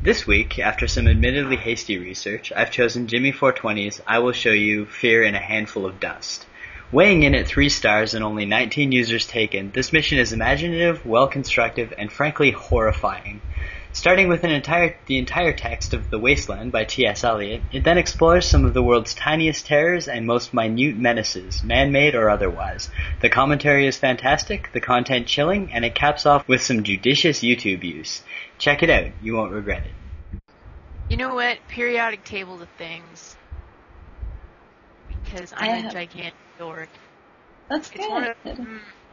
This 0.02 0.26
week, 0.26 0.58
after 0.60 0.88
some 0.88 1.10
admittedly 1.10 1.58
hasty 1.58 1.97
research, 1.97 2.54
I've 2.56 2.71
chosen 2.71 3.08
Jimmy 3.08 3.34
420's 3.34 3.99
I 4.08 4.19
Will 4.19 4.32
Show 4.32 4.52
You 4.52 4.86
Fear 4.86 5.23
in 5.23 5.36
a 5.36 5.39
Handful 5.39 5.86
of 5.86 5.99
Dust. 5.99 6.45
Weighing 6.89 7.23
in 7.23 7.36
at 7.36 7.47
3 7.47 7.67
stars 7.67 8.13
and 8.13 8.23
only 8.23 8.45
19 8.45 8.93
users 8.93 9.28
taken, 9.28 9.71
this 9.71 9.91
mission 9.91 10.19
is 10.19 10.32
imaginative, 10.32 11.06
well 11.06 11.28
constructed, 11.28 11.93
and 11.97 12.10
frankly 12.10 12.52
horrifying. 12.52 13.41
Starting 13.94 14.28
with 14.28 14.44
an 14.44 14.50
entire, 14.50 14.98
the 15.06 15.20
entire 15.20 15.54
text 15.54 15.94
of 15.94 16.10
The 16.10 16.18
Wasteland 16.18 16.72
by 16.72 16.84
T.S. 16.84 17.24
Eliot, 17.24 17.62
it 17.72 17.84
then 17.84 18.00
explores 18.00 18.46
some 18.48 18.66
of 18.66 18.74
the 18.74 18.82
world's 18.82 19.14
tiniest 19.14 19.68
terrors 19.68 20.08
and 20.08 20.26
most 20.26 20.52
minute 20.52 20.98
menaces, 20.98 21.64
man-made 21.64 22.16
or 22.16 22.28
otherwise. 22.28 22.90
The 23.22 23.30
commentary 23.30 23.86
is 23.86 23.96
fantastic, 23.96 24.72
the 24.74 24.82
content 24.82 25.28
chilling, 25.28 25.72
and 25.72 25.86
it 25.86 25.94
caps 25.94 26.26
off 26.26 26.48
with 26.48 26.64
some 26.64 26.82
judicious 26.84 27.42
YouTube 27.42 27.84
use. 27.84 28.24
Check 28.58 28.82
it 28.82 28.90
out, 28.90 29.12
you 29.22 29.36
won't 29.36 29.52
regret 29.54 29.84
it. 29.86 30.42
You 31.10 31.18
know 31.18 31.36
what? 31.36 31.60
Periodic 31.68 32.24
table 32.24 32.60
of 32.64 32.70
things. 32.80 33.38
Because 35.24 35.54
I'm 35.56 35.70
I 35.70 35.74
a 35.78 35.82
have- 35.82 35.94
gigantic 35.94 36.34
dork. 36.58 36.90
That's 37.70 37.92
It's 37.92 38.10
one 38.10 38.24
of 38.24 38.36
good. 38.44 38.58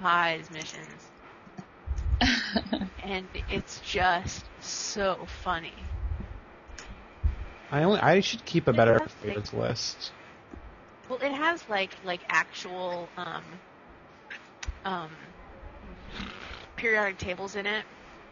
Pie's 0.03 0.51
missions. 0.51 1.11
and 3.04 3.26
it's 3.50 3.80
just 3.80 4.44
so 4.61 5.26
funny. 5.42 5.72
I 7.70 7.85
only 7.85 8.00
I 8.00 8.20
should 8.20 8.44
keep 8.44 8.68
a 8.68 8.72
better 8.72 9.00
favorites 9.09 9.52
list. 9.52 10.12
Well, 11.09 11.18
it 11.18 11.33
has 11.33 11.68
like 11.68 11.96
like 12.04 12.20
actual 12.28 13.09
um 13.16 13.42
um 14.85 15.11
periodic 16.76 17.18
tables 17.18 17.56
in 17.56 17.66
it, 17.66 17.85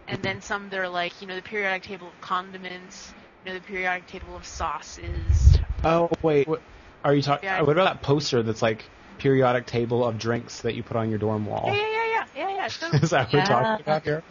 and 0.08 0.22
then 0.22 0.40
some 0.40 0.68
that 0.70 0.78
are 0.78 0.88
like 0.88 1.20
you 1.20 1.28
know 1.28 1.36
the 1.36 1.42
periodic 1.42 1.84
table 1.84 2.08
of 2.08 2.20
condiments, 2.20 3.14
you 3.44 3.52
know 3.52 3.58
the 3.58 3.64
periodic 3.64 4.06
table 4.06 4.36
of 4.36 4.44
sauces. 4.44 5.58
Oh 5.84 6.10
wait, 6.22 6.48
what, 6.48 6.62
are 7.04 7.14
you 7.14 7.22
talking? 7.22 7.48
What 7.48 7.70
about 7.70 7.84
that 7.84 8.02
poster 8.02 8.42
that's 8.42 8.62
like 8.62 8.84
periodic 9.18 9.66
table 9.66 10.04
of 10.04 10.18
drinks 10.18 10.62
that 10.62 10.74
you 10.74 10.82
put 10.82 10.96
on 10.96 11.10
your 11.10 11.18
dorm 11.18 11.46
wall? 11.46 11.64
Yeah, 11.66 11.74
yeah, 11.74 11.88
yeah, 11.92 11.97
yeah, 12.38 12.48
yeah, 12.48 12.54
yeah. 12.56 12.68
So, 12.68 12.86
Is 13.02 13.10
that 13.10 13.26
what 13.26 13.32
we're 13.32 13.38
Yeah. 13.40 13.44
talking 13.44 13.82
about 13.84 14.02
here? 14.04 14.22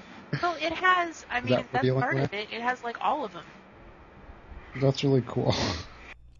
so 0.41 0.53
it 0.55 0.73
has. 0.73 1.25
I 1.29 1.41
mean, 1.41 1.55
that 1.55 1.65
that's 1.71 1.87
part 1.89 2.15
looking 2.15 2.19
of 2.19 2.33
it. 2.33 2.47
It 2.51 2.61
has 2.61 2.83
like 2.83 2.97
all 3.01 3.23
of 3.25 3.33
them. 3.33 3.43
That's 4.81 5.03
really 5.03 5.23
cool. 5.27 5.53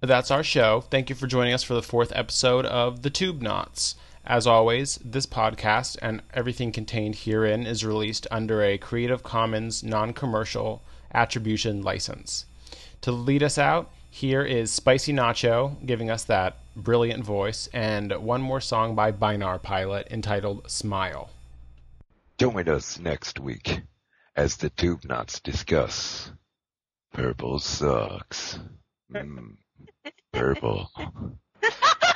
That's 0.02 0.30
our 0.30 0.44
show. 0.44 0.82
Thank 0.82 1.10
you 1.10 1.16
for 1.16 1.26
joining 1.26 1.54
us 1.56 1.64
for 1.64 1.74
the 1.74 1.82
fourth 1.82 2.12
episode 2.16 2.68
of 2.68 3.02
The 3.02 3.10
Tube 3.10 3.42
Knots. 3.42 3.96
As 4.24 4.46
always, 4.46 5.00
this 5.04 5.26
podcast 5.26 5.98
and 6.04 6.22
everything 6.36 6.72
contained 6.72 7.16
herein 7.16 7.66
is 7.66 7.84
released 7.84 8.28
under 8.30 8.62
a 8.62 8.78
Creative 8.78 9.24
Commons 9.24 9.84
non 9.84 10.14
commercial 10.14 10.84
attribution 11.14 11.82
license. 11.82 12.46
To 13.02 13.12
lead 13.12 13.42
us 13.42 13.58
out, 13.58 13.90
here 14.12 14.44
is 14.44 14.72
Spicy 14.72 15.14
Nacho 15.14 15.84
giving 15.84 16.12
us 16.12 16.24
that 16.26 16.58
brilliant 16.76 17.24
voice, 17.26 17.68
and 17.74 18.12
one 18.18 18.42
more 18.42 18.62
song 18.62 18.94
by 18.94 19.12
Binar 19.12 19.58
Pilot 19.58 20.08
entitled 20.12 20.70
Smile. 20.70 21.32
Join 22.38 22.70
us 22.70 23.00
next 23.00 23.40
week 23.40 23.82
as 24.36 24.58
the 24.58 24.70
Tube 24.70 25.04
Knots 25.04 25.40
discuss 25.40 26.32
Purple 27.12 27.58
Sucks. 27.58 28.60
Mm, 29.12 29.56
purple. 30.34 30.92